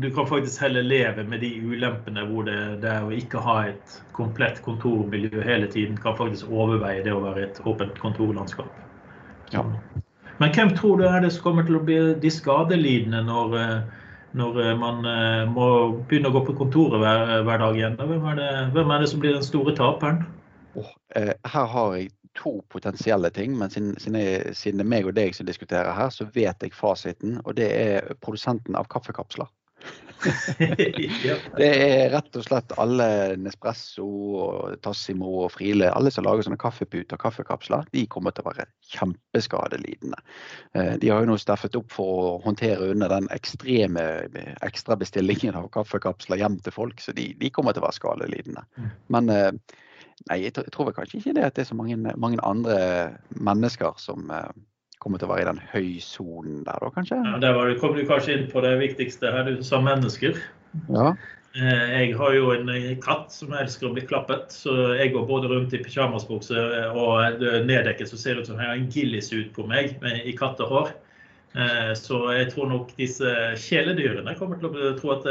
du, 0.00 0.08
kan 0.14 0.26
faktisk 0.30 0.62
heller 0.62 0.84
leve 0.86 1.22
med 1.26 1.42
de 1.42 1.50
ulempene 1.58 2.22
hvor 2.30 2.42
det, 2.46 2.78
det 2.84 2.94
å 3.02 3.10
ikke 3.12 3.42
ha 3.42 3.56
et 3.72 3.88
komplett 4.16 4.62
kontormiljø 4.64 5.42
hele 5.44 5.68
tiden 5.74 5.98
kan 6.00 6.16
faktisk 6.18 6.46
overveie 6.54 7.02
det 7.04 7.14
å 7.14 7.24
være 7.26 7.40
et 7.48 7.58
åpent 7.66 7.98
kontorlandskap. 8.00 8.70
Ja. 9.50 9.62
Men 10.38 10.52
hvem 10.52 10.74
tror 10.76 11.00
du 11.00 11.06
er 11.08 11.22
det 11.24 11.32
som 11.32 11.46
kommer 11.46 11.64
til 11.66 11.78
å 11.78 11.84
bli 11.84 11.96
de 12.20 12.32
skadelidende 12.32 13.22
når, 13.24 13.56
eh, 13.60 14.02
når 14.36 14.60
eh, 14.64 14.74
man 14.78 15.00
må 15.52 15.68
begynne 16.08 16.32
å 16.32 16.36
gå 16.36 16.44
på 16.50 16.58
kontoret 16.58 17.00
hver, 17.00 17.32
hver 17.46 17.62
dag 17.62 17.78
igjen? 17.78 17.96
Hvem 18.00 18.28
er, 18.32 18.38
det, 18.40 18.50
hvem 18.76 18.92
er, 18.92 19.02
det, 19.02 19.10
som 19.12 19.22
blir 19.22 19.36
den 19.36 19.46
store 19.46 19.74
taperen? 19.78 20.26
Oh, 20.76 20.92
eh, 21.16 21.32
her 21.48 21.72
har 21.72 21.96
jeg 21.96 22.12
to 22.36 22.58
potensielle 22.68 23.30
ting, 23.32 23.54
men 23.56 23.72
siden, 23.72 23.94
siden, 23.96 24.82
det 24.82 24.84
er 24.84 24.92
meg 24.92 25.06
og 25.08 25.16
deg 25.16 25.32
som 25.32 25.48
diskuterer 25.48 25.94
her, 25.96 26.12
så 26.12 26.28
vet 26.34 26.60
jeg 26.60 26.76
fasiten. 26.76 27.38
Og 27.44 27.56
det 27.56 27.70
er 27.72 28.12
produsenten 28.20 28.76
av 28.76 28.90
kaffekapsler. 28.92 29.48
det 31.58 31.68
er 31.68 32.10
rett 32.14 32.38
og 32.38 32.44
slett 32.46 32.74
alle 32.80 33.08
Nespresso, 33.40 34.06
og 34.42 34.76
Tassimo 34.84 35.32
og 35.44 35.52
Friele, 35.54 35.90
alle 35.92 36.12
som 36.14 36.26
lager 36.26 36.46
sånne 36.46 36.60
kaffeputer 36.60 37.18
og 37.18 37.24
kaffekapsler, 37.26 37.86
de 37.94 38.06
kommer 38.10 38.34
til 38.34 38.44
å 38.44 38.50
være 38.50 38.68
kjempeskadelidende. 38.94 40.20
Eh, 40.76 40.94
de 41.02 41.12
har 41.12 41.24
jo 41.24 41.32
nå 41.32 41.38
steffet 41.40 41.78
opp 41.78 41.90
for 41.94 42.20
å 42.22 42.36
håndtere 42.46 42.92
under 42.94 43.12
den 43.12 43.30
ekstreme 43.34 44.04
ekstrabestillingen 44.66 45.58
av 45.58 45.70
kaffekapsler 45.74 46.40
hjem 46.42 46.60
til 46.64 46.74
folk, 46.74 47.02
så 47.02 47.14
de, 47.16 47.30
de 47.40 47.52
kommer 47.52 47.76
til 47.76 47.84
å 47.84 47.88
være 47.88 48.00
skadelidende. 48.00 48.64
Mm. 48.76 48.94
Men 49.16 49.34
eh, 49.34 49.52
Nei, 50.30 50.38
jeg 50.46 50.54
tror 50.72 50.94
kanskje 50.96 51.20
ikke 51.20 51.34
det 51.36 51.44
at 51.44 51.56
det 51.58 51.66
er 51.66 51.68
så 51.68 51.76
mange, 51.76 51.98
mange 52.16 52.40
andre 52.40 52.78
mennesker 53.36 53.98
som 54.00 54.30
uh, 54.32 54.48
kommer 55.06 55.22
til 55.22 55.30
å 55.30 55.32
være 55.36 55.46
i 55.46 55.48
den 55.52 55.62
høysonen 55.70 56.60
der, 56.66 56.82
da 56.82 56.90
kanskje? 56.94 57.22
Ja, 57.22 57.38
Der 57.42 57.56
var, 57.56 57.72
kom 57.80 57.94
du 57.94 58.02
kanskje 58.08 58.36
inn 58.36 58.50
på 58.50 58.62
det 58.64 58.74
viktigste 58.82 59.30
her, 59.32 59.46
du 59.46 59.62
som 59.66 59.86
mennesker. 59.86 60.38
Ja. 60.90 61.14
Eh, 61.56 61.86
jeg 61.94 62.16
har 62.18 62.34
jo 62.36 62.50
en 62.52 62.68
katt 63.00 63.30
som 63.32 63.54
elsker 63.56 63.88
å 63.88 63.94
bli 63.96 64.04
klappet, 64.08 64.50
så 64.52 64.74
jeg 64.98 65.14
går 65.14 65.28
både 65.30 65.52
rundt 65.52 65.76
i 65.76 65.80
pysjamasbukse 65.80 66.66
og 66.98 67.44
neddekket 67.68 68.10
så 68.10 68.20
ser 68.20 68.36
det 68.36 68.44
ut 68.44 68.50
som 68.50 68.60
jeg 68.60 68.68
har 68.68 68.76
en 68.76 68.90
gillisut 68.92 69.54
på 69.56 69.64
meg 69.70 69.96
med, 70.02 70.20
i 70.26 70.34
kattehår. 70.36 70.92
Eh, 71.56 71.94
så 71.96 72.20
jeg 72.34 72.50
tror 72.52 72.68
nok 72.74 72.90
disse 72.98 73.30
kjæledyrene 73.62 74.34
kommer 74.36 74.60
til, 74.60 74.74
å 74.74 74.92
tro 74.98 75.14
at, 75.14 75.30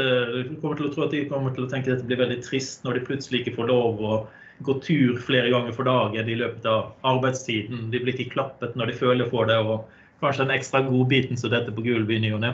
kommer 0.64 0.80
til 0.80 0.88
å 0.88 0.94
tro 0.96 1.06
at 1.06 1.14
de 1.14 1.26
kommer 1.30 1.54
til 1.54 1.68
å 1.68 1.70
tenke 1.70 1.92
at 1.92 2.00
dette 2.00 2.08
blir 2.08 2.24
veldig 2.24 2.40
trist 2.48 2.82
når 2.88 2.98
de 2.98 3.06
plutselig 3.12 3.44
ikke 3.44 3.58
får 3.60 3.70
lov 3.70 4.02
å 4.02 4.18
gå 4.64 4.78
tur 4.84 5.18
flere 5.20 5.50
ganger 5.52 5.74
for 5.76 5.88
dagen 5.88 6.28
i 6.28 6.38
løpet 6.38 6.66
av 6.70 6.94
arbeidstiden. 7.08 7.90
De 7.92 8.00
blir 8.00 8.16
ikke 8.16 8.36
klappet 8.36 8.76
når 8.78 8.92
de 8.92 8.98
føler 9.00 9.30
for 9.30 9.48
det, 9.50 9.58
og 9.58 9.86
kanskje 10.22 10.46
den 10.46 10.56
ekstra 10.56 10.82
godbiten 10.86 11.36
som 11.40 11.52
dette 11.52 11.74
på 11.74 11.84
gulvet 11.84 12.16
i 12.16 12.22
ny 12.24 12.32
og 12.36 12.42
ne. 12.44 12.52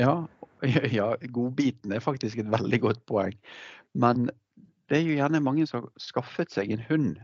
Ja, 0.00 0.14
ja, 0.98 1.12
godbiten 1.32 1.92
er 1.92 2.04
faktisk 2.04 2.42
et 2.42 2.50
veldig 2.52 2.80
godt 2.82 3.02
poeng. 3.10 3.36
Men 3.94 4.30
det 4.90 4.98
er 4.98 5.06
jo 5.06 5.18
gjerne 5.18 5.42
mange 5.44 5.66
som 5.70 5.84
har 5.84 6.02
skaffet 6.02 6.52
seg 6.54 6.72
en 6.74 6.86
hund 6.88 7.20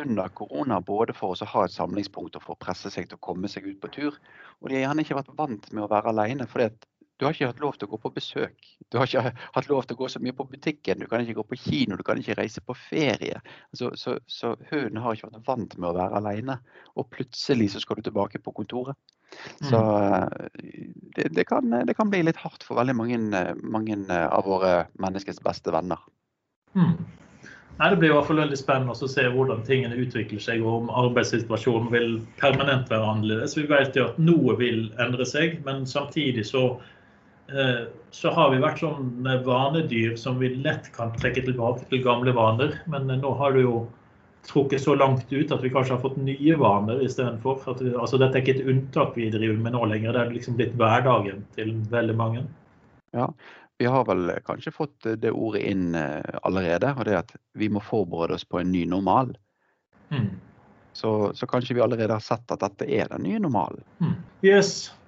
under 0.00 0.30
korona, 0.34 0.80
både 0.80 1.14
for 1.14 1.36
å 1.36 1.50
ha 1.52 1.64
et 1.64 1.74
samlingspunkt 1.74 2.34
og 2.34 2.42
for 2.42 2.56
å 2.56 2.62
presse 2.64 2.90
seg 2.90 3.06
til 3.08 3.18
å 3.18 3.24
komme 3.28 3.50
seg 3.50 3.68
ut 3.68 3.78
på 3.82 3.92
tur. 3.94 4.16
Og 4.60 4.70
de 4.70 4.78
har 4.78 4.88
gjerne 4.88 5.04
ikke 5.04 5.18
vært 5.20 5.36
vant 5.38 5.68
med 5.70 5.84
å 5.84 5.90
være 5.92 6.10
alene, 6.10 6.48
fordi 6.50 6.72
du 7.16 7.24
har 7.24 7.34
ikke 7.34 7.46
hatt 7.46 7.62
lov 7.62 7.76
til 7.78 7.86
å 7.86 7.92
gå 7.92 7.98
på 8.02 8.10
besøk. 8.16 8.68
Du 8.90 8.98
har 8.98 9.06
ikke 9.06 9.34
hatt 9.56 9.70
lov 9.70 9.86
til 9.86 9.96
å 9.96 10.00
gå 10.02 10.10
så 10.10 10.22
mye 10.22 10.34
på 10.36 10.46
butikken. 10.50 11.02
Du 11.02 11.08
kan 11.10 11.22
ikke 11.22 11.38
gå 11.38 11.46
på 11.52 11.60
kino, 11.62 11.98
du 11.98 12.02
kan 12.06 12.18
ikke 12.18 12.38
reise 12.40 12.62
på 12.64 12.74
ferie. 12.78 13.38
Så, 13.72 13.92
så, 14.00 14.16
så 14.26 14.54
hunden 14.72 15.02
har 15.02 15.14
ikke 15.14 15.30
vært 15.30 15.50
vant 15.50 15.76
med 15.78 15.92
å 15.92 15.96
være 15.98 16.22
alene. 16.22 16.58
Og 16.98 17.08
plutselig 17.14 17.70
så 17.74 17.82
skal 17.82 18.00
du 18.00 18.08
tilbake 18.08 18.42
på 18.42 18.54
kontoret. 18.56 18.98
Så 19.62 19.78
mm. 19.78 20.28
det, 21.16 21.30
det, 21.34 21.44
kan, 21.48 21.70
det, 21.70 21.94
kan, 21.98 22.10
bli 22.10 22.22
litt 22.26 22.38
hardt 22.38 22.66
for 22.66 22.78
veldig 22.78 22.94
mange, 22.98 23.18
mange 23.62 23.98
av 24.10 24.46
våre 24.46 24.74
menneskets 25.02 25.42
beste 25.42 25.74
venner. 25.74 26.02
Mm. 26.74 26.98
Nei, 27.74 27.88
Det 27.90 27.98
blir 27.98 28.12
i 28.12 28.14
hvert 28.14 28.28
fall 28.28 28.38
veldig 28.38 28.58
spennende 28.58 28.94
å 28.94 29.08
se 29.10 29.24
hvordan 29.34 29.64
tingene 29.66 29.98
utvikler 29.98 30.42
seg, 30.42 30.62
og 30.62 30.84
om 30.84 30.92
arbeidssituasjonen 30.94 31.90
vil 31.90 32.12
permanent 32.38 32.90
være 32.90 33.08
annerledes. 33.16 33.56
Vi 33.58 33.66
vet 33.70 33.98
jo 33.98 34.06
at 34.12 34.20
noe 34.22 34.54
vil 34.60 34.86
endre 35.02 35.26
seg, 35.26 35.56
men 35.66 35.82
samtidig 35.90 36.46
så 36.46 36.68
Eh, 36.68 36.93
så 38.10 38.30
har 38.30 38.50
vi 38.50 38.62
vært 38.62 38.80
sånne 38.80 39.36
vanedyr 39.44 40.16
som 40.20 40.38
vi 40.40 40.54
lett 40.64 40.88
kan 40.94 41.12
trekke 41.18 41.44
tilbake 41.44 41.84
til 41.90 42.04
gamle 42.04 42.32
vaner. 42.36 42.78
Men 42.90 43.10
eh, 43.10 43.20
nå 43.20 43.34
har 43.40 43.56
det 43.56 43.66
jo 43.66 43.84
trukket 44.48 44.82
så 44.84 44.94
langt 44.96 45.32
ut 45.32 45.52
at 45.52 45.64
vi 45.64 45.72
kanskje 45.72 45.96
har 45.96 46.02
fått 46.04 46.16
nye 46.20 46.56
vaner 46.60 47.02
istedenfor. 47.04 47.62
Altså, 47.66 48.20
dette 48.20 48.38
er 48.38 48.44
ikke 48.44 48.56
et 48.58 48.70
unntak 48.72 49.16
vi 49.16 49.30
driver 49.32 49.60
med 49.60 49.76
nå 49.76 49.84
lenger, 49.92 50.12
det 50.12 50.22
er 50.22 50.32
liksom 50.34 50.58
blitt 50.58 50.74
hverdagen 50.80 51.44
til 51.56 51.76
veldig 51.92 52.16
mange. 52.18 52.46
Ja, 53.16 53.30
vi 53.80 53.88
har 53.88 54.04
vel 54.08 54.34
kanskje 54.44 54.74
fått 54.74 55.08
det 55.20 55.32
ordet 55.32 55.64
inn 55.68 55.94
eh, 55.98 56.40
allerede, 56.42 56.92
og 56.96 57.08
det 57.08 57.16
er 57.16 57.22
at 57.22 57.36
vi 57.56 57.70
må 57.72 57.84
forberede 57.84 58.36
oss 58.36 58.48
på 58.48 58.60
en 58.60 58.72
ny 58.72 58.84
normal. 58.88 59.32
Mm. 60.12 60.32
Så, 60.94 61.32
så, 61.34 61.48
kanskje 61.50 61.74
vi 61.74 61.82
allerede 61.82 62.14
har 62.14 62.22
sett 62.22 62.52
at 62.54 62.62
dette 62.62 62.86
er 62.86 63.08
den 63.10 63.24
nye 63.26 63.40
normalen. 63.42 63.82
Mm. 63.98 64.20
Yes, 64.46 64.92
Eh, 64.94 65.03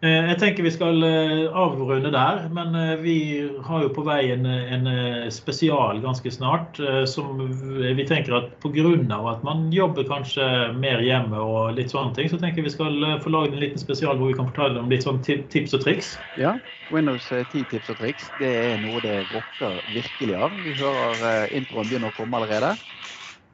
jeg 0.00 0.36
tenker 0.40 0.64
vi 0.64 0.72
skal 0.72 1.02
eh, 1.04 1.42
avrunde 1.52 2.08
der, 2.14 2.46
men 2.56 2.72
eh, 2.78 2.94
vi 3.02 3.16
har 3.66 3.82
jo 3.84 3.90
på 3.92 4.04
vei 4.06 4.30
en, 4.32 4.46
en 4.48 4.88
spesial 5.32 6.00
ganske 6.00 6.32
snart. 6.32 6.80
Som 7.10 7.42
vi 7.44 8.06
tenker 8.08 8.38
at 8.38 8.54
pga. 8.64 8.94
at 9.34 9.44
man 9.44 9.68
jobber 9.72 10.08
kanskje 10.08 10.72
mer 10.72 11.04
hjemme 11.04 11.36
og 11.36 11.76
litt 11.76 11.92
sånne 11.92 12.14
ting, 12.16 12.30
så 12.32 12.40
tenker 12.40 12.64
vi 12.64 12.72
skal 12.72 12.96
få 13.20 13.32
lagd 13.34 13.52
en 13.52 13.60
liten 13.60 13.82
spesial 13.82 14.16
hvor 14.16 14.32
vi 14.32 14.38
kan 14.38 14.48
fortelle 14.48 14.80
om 14.80 14.88
litt 14.88 15.04
sånn 15.04 15.20
tips 15.24 15.76
og 15.76 15.84
triks. 15.84 16.16
Ja, 16.40 16.56
Windows 16.90 17.28
10-tips 17.30 17.92
og 17.92 18.00
triks 18.00 18.32
det 18.40 18.50
er 18.50 18.80
noe 18.80 19.02
det 19.04 19.26
rocker 19.30 19.82
virkelig 19.92 20.34
av. 20.34 20.56
Vi 20.64 20.74
hører 20.80 21.52
introen 21.52 21.88
begynner 21.90 22.08
å 22.08 22.16
komme 22.16 22.40
allerede. 22.40 22.72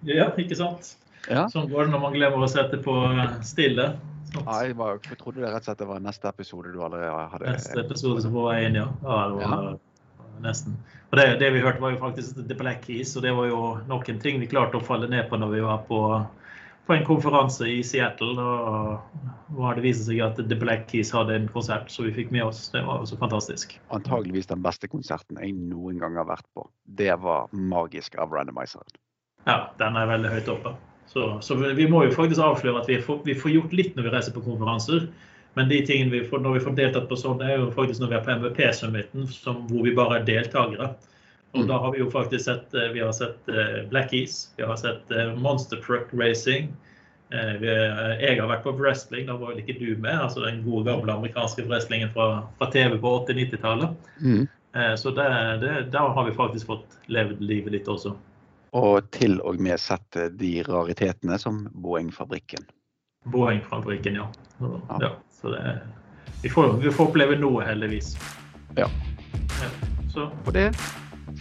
Ja, 0.07 0.31
ikke 0.39 0.59
sant. 0.59 0.95
Ja. 1.27 1.49
Sånn 1.51 1.67
går 1.73 1.89
det 1.89 1.97
når 1.97 2.05
man 2.07 2.15
glemmer 2.15 2.47
å 2.47 2.51
sette 2.51 2.79
på 2.83 2.95
stille. 3.43 3.97
Jeg, 4.43 4.77
var, 4.79 5.01
jeg, 5.03 5.19
trodde 5.21 5.43
det 5.43 5.51
rett 5.51 5.65
og 5.65 5.69
slett 5.71 5.83
det 5.83 5.89
var 5.91 6.03
neste 6.05 6.31
episode 6.31 6.73
du 6.75 6.81
allerede 6.85 7.27
hadde 7.33 7.53
Neste 7.57 7.83
episode 7.83 8.25
som 8.25 8.35
var 8.37 8.61
inn, 8.63 8.79
ja. 8.79 8.87
ja, 9.03 9.21
det 9.33 9.43
var, 9.43 9.69
ja. 9.71 9.77
Nesten. 10.45 10.75
Og 11.11 11.19
det, 11.19 11.27
det, 11.41 11.53
vi 11.55 11.63
hørte, 11.65 11.81
var 11.81 11.95
jo 11.95 12.01
faktisk 12.03 12.41
The 12.49 12.57
Black 12.59 12.85
Keys, 12.85 13.15
og 13.17 13.25
det 13.25 13.33
var 13.37 13.49
jo 13.49 13.61
noen 13.89 14.19
ting 14.23 14.41
vi 14.43 14.49
klarte 14.51 14.81
å 14.81 14.85
falle 14.85 15.09
ned 15.09 15.31
på 15.31 15.39
når 15.41 15.55
vi 15.55 15.63
var 15.65 15.85
på, 15.89 16.01
på 16.87 16.97
en 16.97 17.07
konferanse 17.07 17.69
i 17.71 17.79
Seattle. 17.87 18.35
Og 18.37 19.57
var 19.57 19.79
det 19.79 19.87
viste 19.87 20.09
seg 20.09 20.21
at 20.27 20.41
The 20.41 20.59
Black 20.59 20.89
Keys 20.91 21.13
hadde 21.15 21.39
en 21.39 21.49
konsert 21.55 21.89
som 21.93 22.09
vi 22.09 22.13
fikk 22.17 22.35
med 22.35 22.45
oss. 22.49 22.67
Det 22.75 22.83
var 22.85 23.07
så 23.09 23.19
fantastisk. 23.21 23.79
Antageligvis 23.95 24.51
den 24.51 24.65
beste 24.67 24.91
konserten 24.93 25.41
jeg 25.41 25.55
noen 25.57 26.03
gang 26.03 26.19
har 26.21 26.29
vært 26.29 26.49
på. 26.57 26.67
Det 26.85 27.15
var 27.23 27.49
magisk 27.55 28.19
av 28.21 28.35
Randomizeren. 28.35 29.01
Ja, 29.47 29.71
den 29.79 29.97
er 29.97 30.11
veldig 30.11 30.35
høyt 30.35 30.53
oppe. 30.57 30.75
Så, 31.07 31.39
så, 31.41 31.55
vi 31.55 31.87
må 31.89 32.03
jo 32.05 32.15
faktisk 32.15 32.43
avsløre 32.43 32.83
at 32.83 32.91
vi 32.91 32.99
får, 33.03 33.23
vi 33.25 33.37
får, 33.39 33.53
gjort 33.55 33.75
litt 33.79 33.97
når 33.97 34.09
vi 34.09 34.15
reiser 34.15 34.35
på 34.35 34.45
konferanser. 34.45 35.07
Men 35.57 35.71
de 35.71 35.79
tingene 35.89 36.13
vi 36.13 36.25
får, 36.29 36.43
når 36.45 36.59
vi 36.59 36.65
får 36.67 36.75
deltatt 36.77 37.07
på 37.09 37.17
sånn, 37.17 37.41
er 37.41 37.57
jo 37.57 37.71
faktisk 37.73 38.03
når 38.03 38.11
vi 38.11 38.17
er 38.19 38.25
på 38.27 38.35
MVP-summiten, 38.43 39.29
hvor 39.71 39.87
vi 39.87 39.95
bare 39.97 40.19
er 40.19 40.27
deltakere. 40.29 40.91
Og 41.57 41.63
mm. 41.63 41.69
da 41.71 41.79
har 41.81 41.95
vi 41.95 42.03
jo 42.03 42.11
faktisk 42.13 42.45
sett 42.45 42.75
eh, 42.77 42.91
vi 42.93 43.01
har 43.01 43.15
sett 43.17 43.49
eh, 43.49 43.79
Black 43.89 44.13
Ease, 44.13 44.51
vi 44.59 44.67
har 44.69 44.77
sett 44.81 45.15
eh, 45.15 45.33
Monster 45.41 45.81
Truck 45.81 46.13
Racing. 46.13 46.75
Vi, 47.27 47.67
jeg 47.67 48.37
har 48.39 48.47
vært 48.47 48.63
på 48.63 48.71
wrestling, 48.79 49.25
da 49.27 49.35
var 49.35 49.51
vel 49.51 49.59
ikke 49.59 49.81
du 49.81 49.97
med. 49.99 50.15
altså 50.15 50.45
Den 50.45 50.61
gode, 50.63 50.85
gamle 50.87 51.11
amerikanske 51.11 51.65
wrestlingen 51.67 52.13
fra, 52.15 52.45
fra 52.61 52.69
TV 52.71 53.01
på 53.03 53.11
80-90-tallet. 53.25 53.97
Mm. 54.23 54.45
Så 55.01 55.11
det, 55.17 55.27
det, 55.65 55.73
da 55.91 56.05
har 56.15 56.29
vi 56.29 56.37
faktisk 56.37 56.71
fått 56.71 56.95
levd 57.11 57.43
livet 57.43 57.75
litt 57.75 57.91
også. 57.91 58.13
Og 58.77 59.11
til 59.15 59.39
og 59.41 59.61
med 59.63 59.81
sett 59.81 60.19
de 60.37 60.53
raritetene 60.67 61.39
som 61.41 61.65
Boeing-fabrikken. 61.73 62.67
Boeing-fabrikken, 63.33 64.21
ja. 64.21 64.27
ja. 64.61 65.01
ja. 65.01 65.11
Så 65.41 65.55
det, 65.55 65.79
vi, 66.43 66.53
får, 66.53 66.77
vi 66.83 66.93
får 66.93 67.11
oppleve 67.11 67.39
noe, 67.41 67.65
heldigvis. 67.65 68.15
Ja. 68.77 68.91
ja 69.63 69.71
så. 70.13 70.29
Og 70.47 70.55
det 70.55 70.69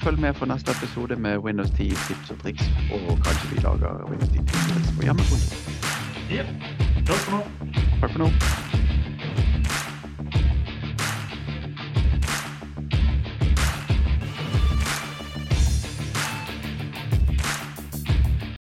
følg 0.03 0.19
med 0.19 0.33
for 0.33 0.45
neste 0.45 0.71
episode 0.71 1.15
med 1.15 1.37
Windows 1.37 1.69
10 1.69 1.89
tips 2.07 2.31
og 2.31 2.39
triks. 2.43 2.63
Og 2.91 3.17
kanskje 3.25 3.51
vi 3.53 3.63
lager 3.63 4.05
Windows 4.09 4.29
10 4.29 4.37
tips 4.37 4.63
og 4.63 4.71
triks 4.73 4.93
på 4.97 5.07
hjemmekontoret. 5.09 5.75
Ja. 6.31 6.45
Takk 7.07 7.19
for 7.25 7.37
nå. 7.37 7.43
Takk 8.01 8.11
for 8.11 8.19
nå. 8.25 8.64